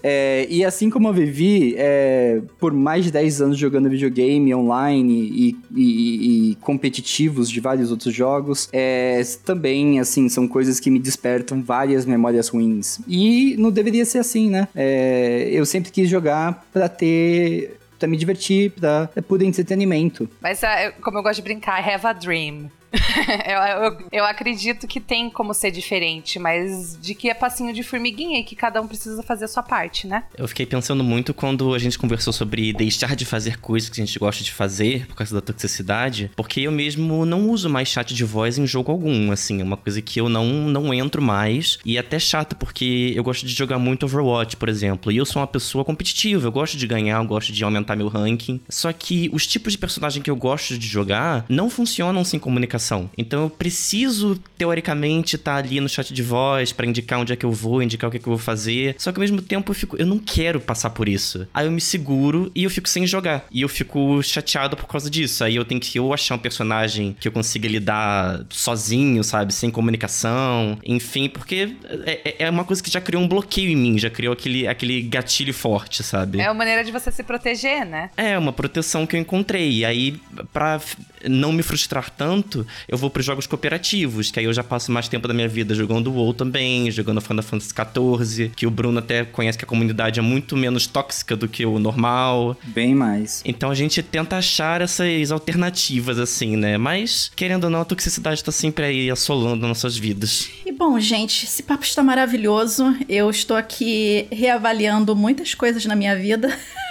[0.03, 5.15] É, e assim como eu vivi é, por mais de 10 anos jogando videogame online
[5.15, 10.99] e, e, e competitivos de vários outros jogos, é, também, assim, são coisas que me
[10.99, 13.01] despertam despertam várias memórias ruins.
[13.07, 14.68] E não deveria ser assim, né?
[14.74, 20.28] É, eu sempre quis jogar para ter para me divertir, para é por entretenimento.
[20.41, 22.70] Mas é, como eu gosto de brincar, have a dream.
[23.47, 27.82] eu, eu, eu, acredito que tem como ser diferente, mas de que é passinho de
[27.82, 30.24] formiguinha e que cada um precisa fazer a sua parte, né?
[30.36, 34.05] Eu fiquei pensando muito quando a gente conversou sobre deixar de fazer coisas que a
[34.05, 38.14] gente gosta de fazer por causa da toxicidade, porque eu mesmo não uso mais chat
[38.14, 41.78] de voz em jogo algum, assim, é uma coisa que eu não, não entro mais
[41.84, 45.26] e é até chato porque eu gosto de jogar muito Overwatch, por exemplo, e eu
[45.26, 48.93] sou uma pessoa competitiva, eu gosto de ganhar, eu gosto de aumentar meu ranking, só
[48.93, 52.78] que os tipos de personagem que eu gosto de jogar não funcionam sem comunicação
[53.16, 57.37] Então eu preciso, teoricamente, estar tá ali no chat de voz para indicar onde é
[57.37, 58.95] que eu vou, indicar o que, é que eu vou fazer.
[58.99, 61.47] Só que ao mesmo tempo eu fico, eu não quero passar por isso.
[61.53, 63.47] Aí eu me seguro e eu fico sem jogar.
[63.51, 65.45] E eu fico chateado por causa disso.
[65.45, 69.53] Aí eu tenho que ou achar um personagem que eu consiga lidar sozinho, sabe?
[69.53, 70.79] Sem comunicação.
[70.85, 74.11] Enfim, porque é, é, é uma coisa que já criou um bloqueio em mim, já
[74.11, 76.41] criou aquele, aquele gatilho forte, sabe?
[76.41, 78.11] É uma maneira de você se proteger, né?
[78.16, 79.70] É, uma proteção que eu encontrei.
[79.79, 80.20] E aí,
[80.53, 80.81] pra
[81.29, 85.09] não me frustrar tanto, eu vou para jogos cooperativos, que aí eu já passo mais
[85.09, 89.25] tempo da minha vida jogando WoW também, jogando Final Fantasy XIV, que o Bruno até
[89.25, 92.57] conhece que a comunidade é muito menos tóxica do que o normal.
[92.64, 93.43] Bem mais.
[93.45, 96.77] Então a gente tenta achar essas alternativas, assim, né?
[96.79, 100.51] Mas, querendo ou não, a toxicidade tá sempre aí assolando nossas vidas.
[100.64, 102.97] E bom, gente, esse papo está maravilhoso.
[103.09, 106.49] Eu estou aqui reavaliando muitas coisas na minha vida.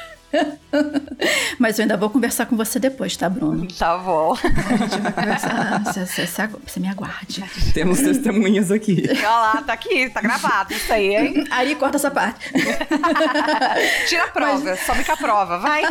[1.60, 3.68] Mas eu ainda vou conversar com você depois, tá, Bruno?
[3.78, 4.34] Tá bom.
[4.34, 5.84] A gente vai conversar.
[5.84, 7.44] Você, você, você me aguarde.
[7.74, 9.04] Temos testemunhas aqui.
[9.10, 11.44] Olha lá, tá aqui, tá gravado isso aí, hein?
[11.50, 12.52] Ari, corta essa parte.
[14.08, 14.80] Tira a prova, Mas...
[14.82, 15.84] sobe com a prova, vai.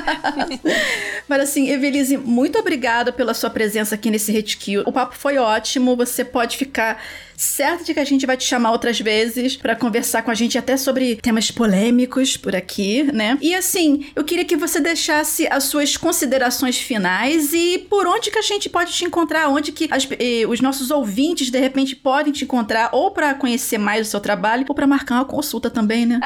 [1.28, 4.82] Mas assim, Evelise, muito obrigada pela sua presença aqui nesse Retkill.
[4.86, 7.00] O papo foi ótimo, você pode ficar
[7.36, 10.56] certo de que a gente vai te chamar outras vezes para conversar com a gente
[10.56, 13.38] até sobre temas polêmicos por aqui, né?
[13.40, 18.38] E assim, eu queria que você deixasse as suas considerações finais e por onde que
[18.38, 22.32] a gente pode te encontrar, onde que as, eh, os nossos ouvintes de repente podem
[22.32, 26.06] te encontrar ou para conhecer mais o seu trabalho ou para marcar uma consulta também,
[26.06, 26.20] né?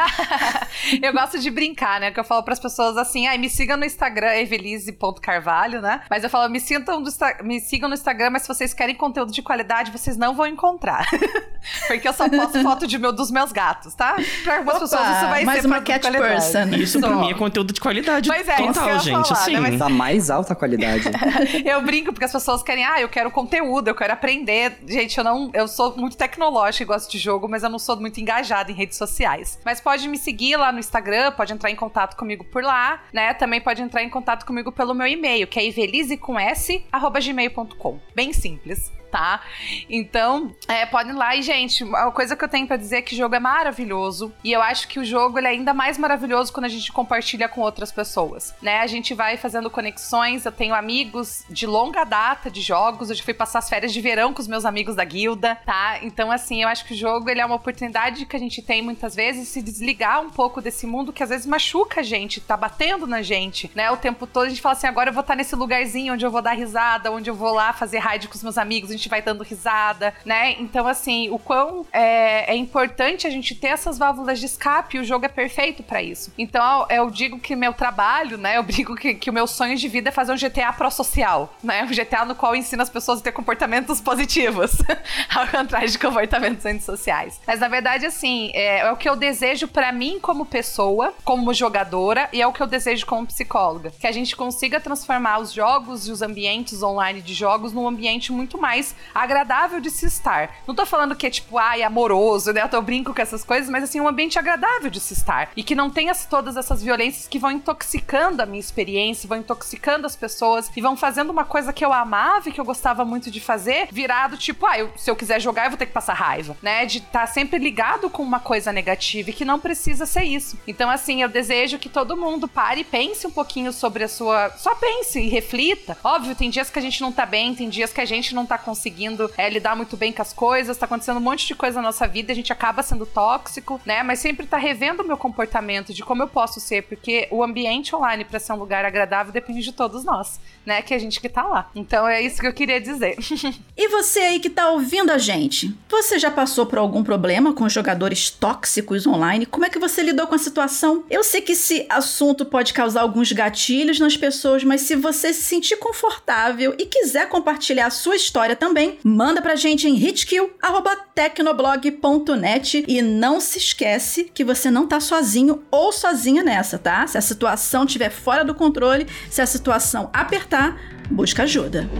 [1.03, 2.11] eu gosto de brincar, né?
[2.11, 6.03] Que eu falo para as pessoas assim, ai, ah, me sigam no Instagram evelise.carvalho, né?
[6.09, 7.03] Mas eu falo, me, sintam
[7.43, 11.00] me sigam no Instagram, mas se vocês querem conteúdo de qualidade, vocês não vão encontrar.
[11.87, 14.17] Porque eu só posto foto de meu, dos meus gatos, tá?
[14.43, 16.69] Pra algumas Opa, pessoas isso vai mais ser uma cat person.
[16.77, 18.29] Isso pra mim é conteúdo de qualidade.
[18.29, 19.29] Pois é, total, isso gente.
[19.29, 19.53] Falar, assim.
[19.53, 19.61] né?
[19.61, 19.79] Mas...
[19.79, 21.05] Da mais alta qualidade.
[21.65, 24.79] eu brinco porque as pessoas querem, ah, eu quero conteúdo, eu quero aprender.
[24.87, 25.51] Gente, eu não.
[25.53, 28.75] Eu sou muito tecnológica e gosto de jogo, mas eu não sou muito engajada em
[28.75, 29.59] redes sociais.
[29.65, 33.35] Mas pode me seguir lá no Instagram, pode entrar em contato comigo por lá, né?
[33.35, 37.21] Também pode entrar em contato comigo pelo meu e-mail, que é ivelise com s, arroba
[37.21, 37.99] gmail.com.
[38.15, 39.43] Bem simples tá?
[39.89, 41.35] Então, é, podem ir lá.
[41.37, 44.33] E, gente, a coisa que eu tenho para dizer é que o jogo é maravilhoso.
[44.45, 47.61] E eu acho que o jogo é ainda mais maravilhoso quando a gente compartilha com
[47.61, 48.79] outras pessoas, né?
[48.81, 50.45] A gente vai fazendo conexões.
[50.45, 53.11] Eu tenho amigos de longa data de jogos.
[53.11, 55.99] Eu já fui passar as férias de verão com os meus amigos da guilda, tá?
[56.03, 58.83] Então, assim, eu acho que o jogo ele é uma oportunidade que a gente tem
[58.83, 62.57] muitas vezes se desligar um pouco desse mundo que às vezes machuca a gente, tá
[62.57, 63.91] batendo na gente, né?
[63.91, 66.31] O tempo todo a gente fala assim: agora eu vou estar nesse lugarzinho onde eu
[66.31, 69.23] vou dar risada, onde eu vou lá fazer raid com os meus amigos gente vai
[69.23, 70.53] dando risada, né?
[70.61, 75.05] Então, assim, o quão é, é importante a gente ter essas válvulas de escape, o
[75.05, 76.33] jogo é perfeito para isso.
[76.37, 78.59] Então, eu digo que meu trabalho, né?
[78.59, 81.83] Eu digo que, que o meu sonho de vida é fazer um GTA pró-social, né?
[81.83, 84.73] Um GTA no qual ensina as pessoas a ter comportamentos positivos,
[85.35, 87.41] ao contrário de comportamentos antissociais.
[87.47, 91.55] Mas, na verdade, assim, é, é o que eu desejo para mim como pessoa, como
[91.55, 93.93] jogadora, e é o que eu desejo como psicóloga.
[93.99, 98.33] Que a gente consiga transformar os jogos e os ambientes online de jogos num ambiente
[98.33, 100.57] muito mais agradável de se estar.
[100.67, 102.63] Não tô falando que é tipo, ai, amoroso, né?
[102.63, 105.51] Eu tô brinco com essas coisas, mas assim, um ambiente agradável de se estar.
[105.57, 110.07] E que não tenha todas essas violências que vão intoxicando a minha experiência, vão intoxicando
[110.07, 113.31] as pessoas e vão fazendo uma coisa que eu amava e que eu gostava muito
[113.31, 116.15] de fazer, virado tipo, ah, eu, se eu quiser jogar, eu vou ter que passar
[116.15, 116.85] raiva, né?
[116.85, 120.59] De estar tá sempre ligado com uma coisa negativa e que não precisa ser isso.
[120.67, 124.51] Então, assim, eu desejo que todo mundo pare e pense um pouquinho sobre a sua.
[124.57, 125.97] Só pense e reflita.
[126.03, 128.45] Óbvio, tem dias que a gente não tá bem, tem dias que a gente não
[128.45, 131.55] tá conseguindo conseguindo é, lidar muito bem com as coisas, tá acontecendo um monte de
[131.55, 134.03] coisa na nossa vida, a gente acaba sendo tóxico, né?
[134.03, 137.95] Mas sempre tá revendo o meu comportamento, de como eu posso ser, porque o ambiente
[137.95, 140.81] online para ser um lugar agradável depende de todos nós, né?
[140.81, 141.71] Que é a gente que tá lá.
[141.75, 143.17] Então é isso que eu queria dizer.
[143.77, 147.69] e você aí que tá ouvindo a gente, você já passou por algum problema com
[147.69, 149.45] jogadores tóxicos online?
[149.45, 151.05] Como é que você lidou com a situação?
[151.11, 155.43] Eu sei que esse assunto pode causar alguns gatilhos nas pessoas, mas se você se
[155.43, 162.85] sentir confortável e quiser compartilhar a sua história também, também, manda pra gente em hitkill@tecnoblog.net
[162.87, 167.05] e não se esquece que você não tá sozinho ou sozinha nessa, tá?
[167.09, 171.91] Se a situação estiver fora do controle, se a situação apertar, busca ajuda.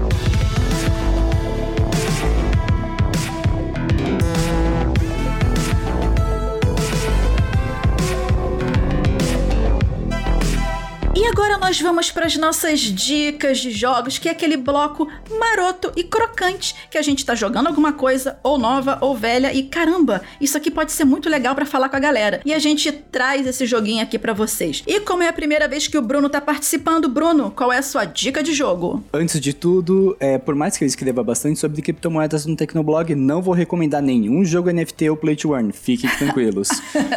[11.21, 15.07] E agora nós vamos para as nossas dicas de jogos, que é aquele bloco
[15.39, 19.65] maroto e crocante que a gente tá jogando alguma coisa ou nova ou velha e
[19.65, 22.41] caramba, isso aqui pode ser muito legal para falar com a galera.
[22.43, 24.83] E a gente traz esse joguinho aqui para vocês.
[24.87, 27.83] E como é a primeira vez que o Bruno tá participando, Bruno, qual é a
[27.83, 29.05] sua dica de jogo?
[29.13, 33.43] Antes de tudo, é, por mais que eu escreva bastante sobre criptomoedas no Tecnoblog, não
[33.43, 35.71] vou recomendar nenhum jogo NFT ou Play to Earn.
[35.71, 36.71] Fiquem tranquilos.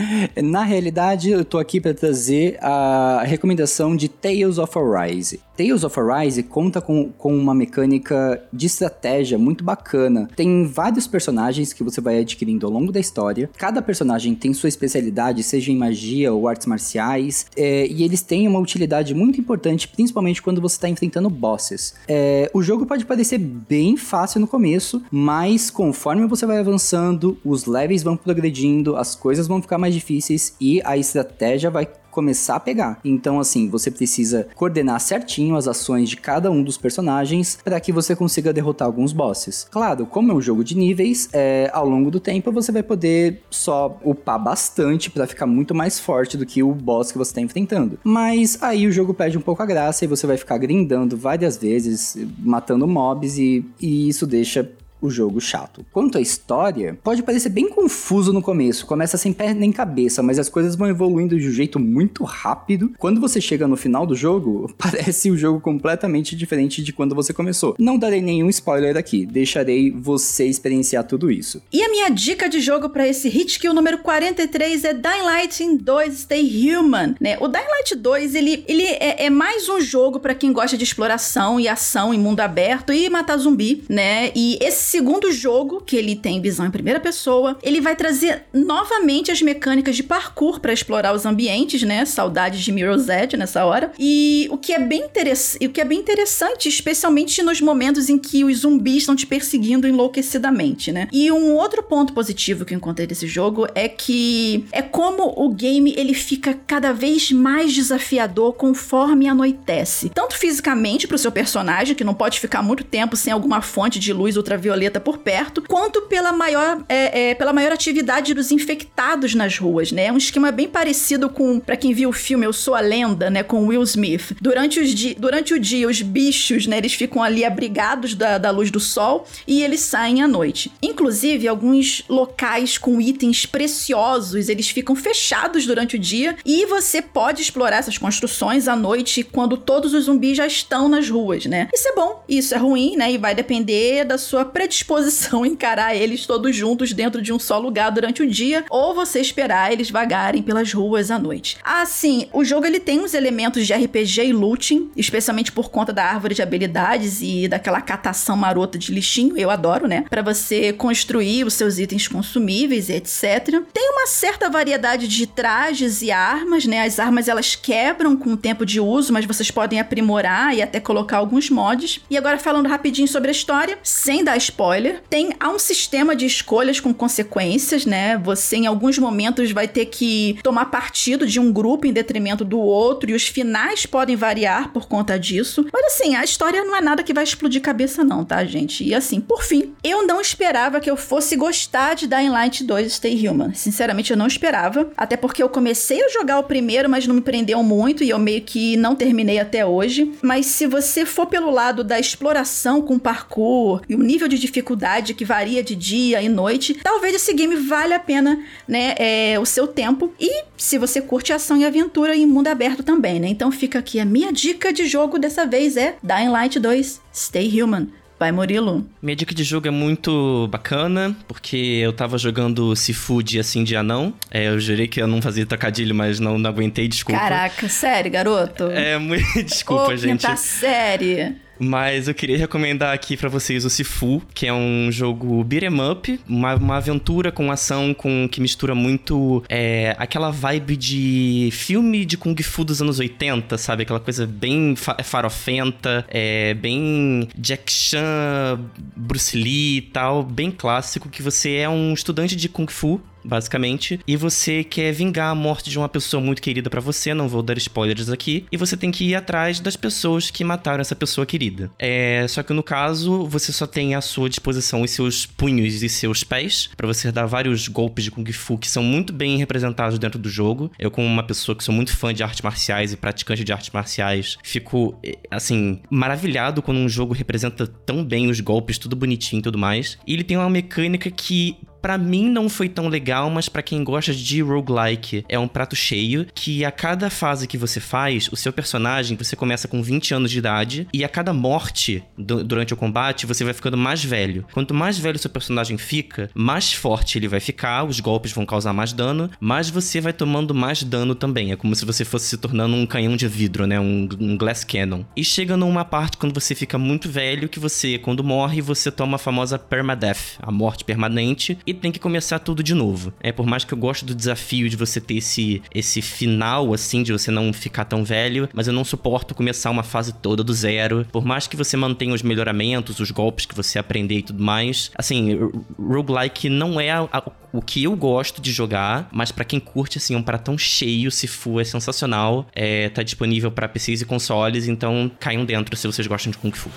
[0.42, 5.40] Na realidade, eu tô aqui para trazer a recomendação de Tales of Arise.
[5.56, 10.28] Tales of Arise conta com, com uma mecânica de estratégia muito bacana.
[10.34, 13.50] Tem vários personagens que você vai adquirindo ao longo da história.
[13.58, 18.48] Cada personagem tem sua especialidade, seja em magia ou artes marciais, é, e eles têm
[18.48, 21.94] uma utilidade muito importante, principalmente quando você está enfrentando bosses.
[22.08, 27.66] É, o jogo pode parecer bem fácil no começo, mas conforme você vai avançando, os
[27.66, 32.60] levels vão progredindo, as coisas vão ficar mais difíceis e a estratégia vai começar a
[32.60, 33.00] pegar.
[33.04, 37.90] Então, assim, você precisa coordenar certinho as ações de cada um dos personagens para que
[37.90, 39.66] você consiga derrotar alguns bosses.
[39.70, 43.42] Claro, como é um jogo de níveis, é, ao longo do tempo você vai poder
[43.50, 47.40] só upar bastante para ficar muito mais forte do que o boss que você está
[47.40, 47.98] enfrentando.
[48.04, 51.56] Mas aí o jogo perde um pouco a graça e você vai ficar grindando várias
[51.56, 54.70] vezes, matando mobs e, e isso deixa
[55.02, 55.84] o jogo chato.
[55.92, 60.38] Quanto à história, pode parecer bem confuso no começo, começa sem pé nem cabeça, mas
[60.38, 62.92] as coisas vão evoluindo de um jeito muito rápido.
[62.98, 67.14] Quando você chega no final do jogo, parece o um jogo completamente diferente de quando
[67.14, 67.74] você começou.
[67.78, 71.60] Não darei nenhum spoiler aqui, deixarei você experienciar tudo isso.
[71.72, 75.78] E a minha dica de jogo para esse hit kill número 43 é Dying Light
[75.78, 77.36] 2 Stay Human, né?
[77.40, 80.84] O Dying Light 2, ele, ele é, é mais um jogo para quem gosta de
[80.84, 84.30] exploração e ação em mundo aberto e matar zumbi, né?
[84.34, 89.30] E esse segundo jogo, que ele tem visão em primeira pessoa, ele vai trazer novamente
[89.30, 92.04] as mecânicas de parkour para explorar os ambientes, né?
[92.04, 93.90] Saudades de Mirror's Edge nessa hora.
[93.98, 98.18] E o que é bem interessante, o que é bem interessante, especialmente nos momentos em
[98.18, 101.08] que os zumbis estão te perseguindo enlouquecidamente, né?
[101.10, 105.48] E um outro ponto positivo que eu encontrei desse jogo é que é como o
[105.54, 110.10] game ele fica cada vez mais desafiador conforme anoitece.
[110.10, 113.98] Tanto fisicamente para o seu personagem, que não pode ficar muito tempo sem alguma fonte
[113.98, 119.34] de luz ultravioleta por perto, quanto pela maior, é, é, pela maior atividade dos infectados
[119.34, 120.06] nas ruas, né?
[120.06, 123.30] É um esquema bem parecido com, para quem viu o filme Eu Sou a Lenda,
[123.30, 123.42] né?
[123.42, 124.36] Com Will Smith.
[124.40, 126.78] Durante, os di durante o dia, os bichos, né?
[126.78, 130.72] Eles ficam ali abrigados da, da luz do sol e eles saem à noite.
[130.82, 137.42] Inclusive, alguns locais com itens preciosos, eles ficam fechados durante o dia e você pode
[137.42, 141.68] explorar essas construções à noite quando todos os zumbis já estão nas ruas, né?
[141.72, 143.12] Isso é bom, isso é ruim, né?
[143.12, 147.58] E vai depender da sua predisposição disposição encarar eles todos juntos dentro de um só
[147.58, 151.58] lugar durante o dia, ou você esperar eles vagarem pelas ruas à noite.
[151.62, 156.04] Assim, o jogo ele tem uns elementos de RPG e looting, especialmente por conta da
[156.04, 160.04] árvore de habilidades e daquela catação marota de lixinho, eu adoro, né?
[160.08, 163.62] Para você construir os seus itens consumíveis e etc.
[163.72, 166.84] Tem uma certa variedade de trajes e armas, né?
[166.84, 170.80] As armas elas quebram com o tempo de uso, mas vocês podem aprimorar e até
[170.80, 172.00] colocar alguns mods.
[172.08, 175.02] E agora falando rapidinho sobre a história, sem dar spoiler.
[175.08, 178.18] Tem há um sistema de escolhas com consequências, né?
[178.18, 182.60] Você em alguns momentos vai ter que tomar partido de um grupo em detrimento do
[182.60, 185.66] outro e os finais podem variar por conta disso.
[185.72, 188.84] Mas assim, a história não é nada que vai explodir cabeça não, tá, gente?
[188.84, 192.92] E assim, por fim, eu não esperava que eu fosse gostar de Dying Light 2
[192.92, 193.54] Stay Human.
[193.54, 197.20] Sinceramente, eu não esperava, até porque eu comecei a jogar o primeiro, mas não me
[197.20, 200.12] prendeu muito e eu meio que não terminei até hoje.
[200.22, 205.14] Mas se você for pelo lado da exploração com parkour e o nível de dificuldade
[205.14, 209.46] que varia de dia e noite, talvez esse game valha a pena, né, é, o
[209.46, 210.12] seu tempo.
[210.20, 213.28] E se você curte ação e aventura em mundo aberto também, né?
[213.28, 217.62] Então fica aqui a minha dica de jogo dessa vez é Dying Light 2 Stay
[217.62, 217.88] Human.
[218.22, 218.86] Vai, Murilo.
[219.02, 224.14] Minha dica de jogo é muito bacana, porque eu tava jogando Seafood assim de anão.
[224.30, 227.20] É, eu jurei que eu não fazia trocadilho, mas não, não aguentei, desculpa.
[227.20, 228.70] Caraca, sério, garoto?
[228.70, 230.22] É, muito desculpa, Ô, gente.
[230.22, 231.34] Tá série.
[231.62, 236.20] Mas eu queria recomendar aqui para vocês o Sifu, que é um jogo beat'em up,
[236.28, 242.16] uma, uma aventura com ação com que mistura muito é, aquela vibe de filme de
[242.16, 243.84] Kung Fu dos anos 80, sabe?
[243.84, 248.58] Aquela coisa bem fa farofenta, é, bem Jack Chan,
[248.96, 254.00] Bruce Lee e tal, bem clássico, que você é um estudante de Kung Fu basicamente,
[254.06, 257.42] e você quer vingar a morte de uma pessoa muito querida para você, não vou
[257.42, 261.26] dar spoilers aqui, e você tem que ir atrás das pessoas que mataram essa pessoa
[261.26, 261.70] querida.
[261.78, 265.88] É, só que no caso, você só tem à sua disposição os seus punhos e
[265.88, 269.98] seus pés, para você dar vários golpes de Kung Fu que são muito bem representados
[269.98, 270.70] dentro do jogo.
[270.78, 273.70] Eu, como uma pessoa que sou muito fã de artes marciais e praticante de artes
[273.70, 279.40] marciais, fico, eh, assim, maravilhado quando um jogo representa tão bem os golpes, tudo bonitinho
[279.40, 279.98] e tudo mais.
[280.06, 283.82] E ele tem uma mecânica que para mim não foi tão legal, mas para quem
[283.82, 288.36] gosta de roguelike, é um prato cheio que a cada fase que você faz, o
[288.36, 292.72] seu personagem, você começa com 20 anos de idade e a cada morte do, durante
[292.72, 294.46] o combate, você vai ficando mais velho.
[294.52, 298.72] Quanto mais velho seu personagem fica, mais forte ele vai ficar, os golpes vão causar
[298.72, 301.50] mais dano, mas você vai tomando mais dano também.
[301.50, 303.80] É como se você fosse se tornando um canhão de vidro, né?
[303.80, 305.04] Um, um glass cannon.
[305.16, 309.16] E chega numa parte quando você fica muito velho que você, quando morre, você toma
[309.16, 313.12] a famosa permadeath, a morte permanente, e tem que começar tudo de novo.
[313.20, 317.02] É por mais que eu gosto do desafio de você ter esse esse final assim
[317.02, 320.52] de você não ficar tão velho, mas eu não suporto começar uma fase toda do
[320.52, 321.06] zero.
[321.10, 324.90] Por mais que você mantenha os melhoramentos, os golpes que você aprender e tudo mais,
[324.96, 325.38] assim,
[325.78, 327.22] roguelike não é a, a,
[327.52, 331.26] o que eu gosto de jogar, mas para quem curte assim um pratão cheio, se
[331.26, 332.46] for é sensacional.
[332.54, 336.52] É, tá disponível para PCs e consoles, então caiam dentro se vocês gostam de Kung
[336.52, 336.70] Fu.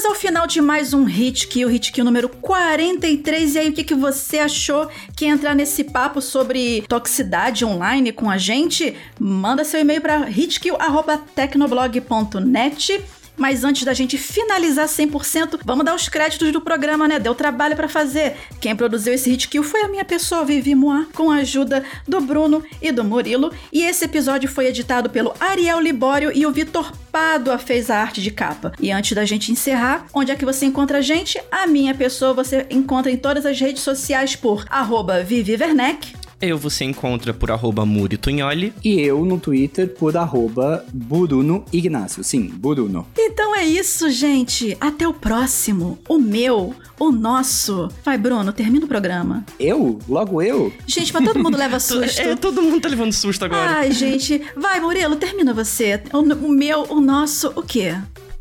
[0.00, 3.54] Chegamos ao final de mais um Hit Kill, Hit Kill número 43.
[3.54, 8.28] E aí, o que, que você achou que entrar nesse papo sobre toxicidade online com
[8.30, 8.96] a gente?
[9.18, 13.19] Manda seu e-mail para hitkill.tecnoblog.net.
[13.40, 17.18] Mas antes da gente finalizar 100%, vamos dar os créditos do programa, né?
[17.18, 18.36] Deu trabalho para fazer.
[18.60, 22.20] Quem produziu esse hit kill foi a minha pessoa, Vivi Moa, com a ajuda do
[22.20, 23.50] Bruno e do Murilo.
[23.72, 28.20] E esse episódio foi editado pelo Ariel Libório e o Vitor Pádua fez a arte
[28.20, 28.72] de capa.
[28.78, 31.40] E antes da gente encerrar, onde é que você encontra a gente?
[31.50, 36.19] A minha pessoa você encontra em todas as redes sociais por arroba Vivi Werneck.
[36.40, 38.72] Eu você encontra por arroba Muri Tunholi.
[38.82, 42.24] E eu no Twitter por arroba Bruno Ignacio.
[42.24, 43.06] Sim, Bruno.
[43.16, 44.74] Então é isso, gente.
[44.80, 45.98] Até o próximo.
[46.08, 47.90] O meu, o nosso.
[48.02, 49.44] Vai, Bruno, termina o programa.
[49.58, 49.98] Eu?
[50.08, 50.72] Logo eu?
[50.86, 52.20] Gente, mas todo mundo leva susto.
[52.20, 53.70] é, todo mundo tá levando susto agora.
[53.78, 54.40] Ai, gente.
[54.56, 56.02] Vai, Murilo, termina você.
[56.10, 57.94] O, o meu, o nosso, o quê?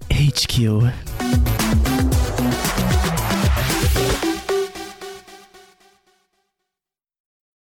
[0.09, 1.59] HQ.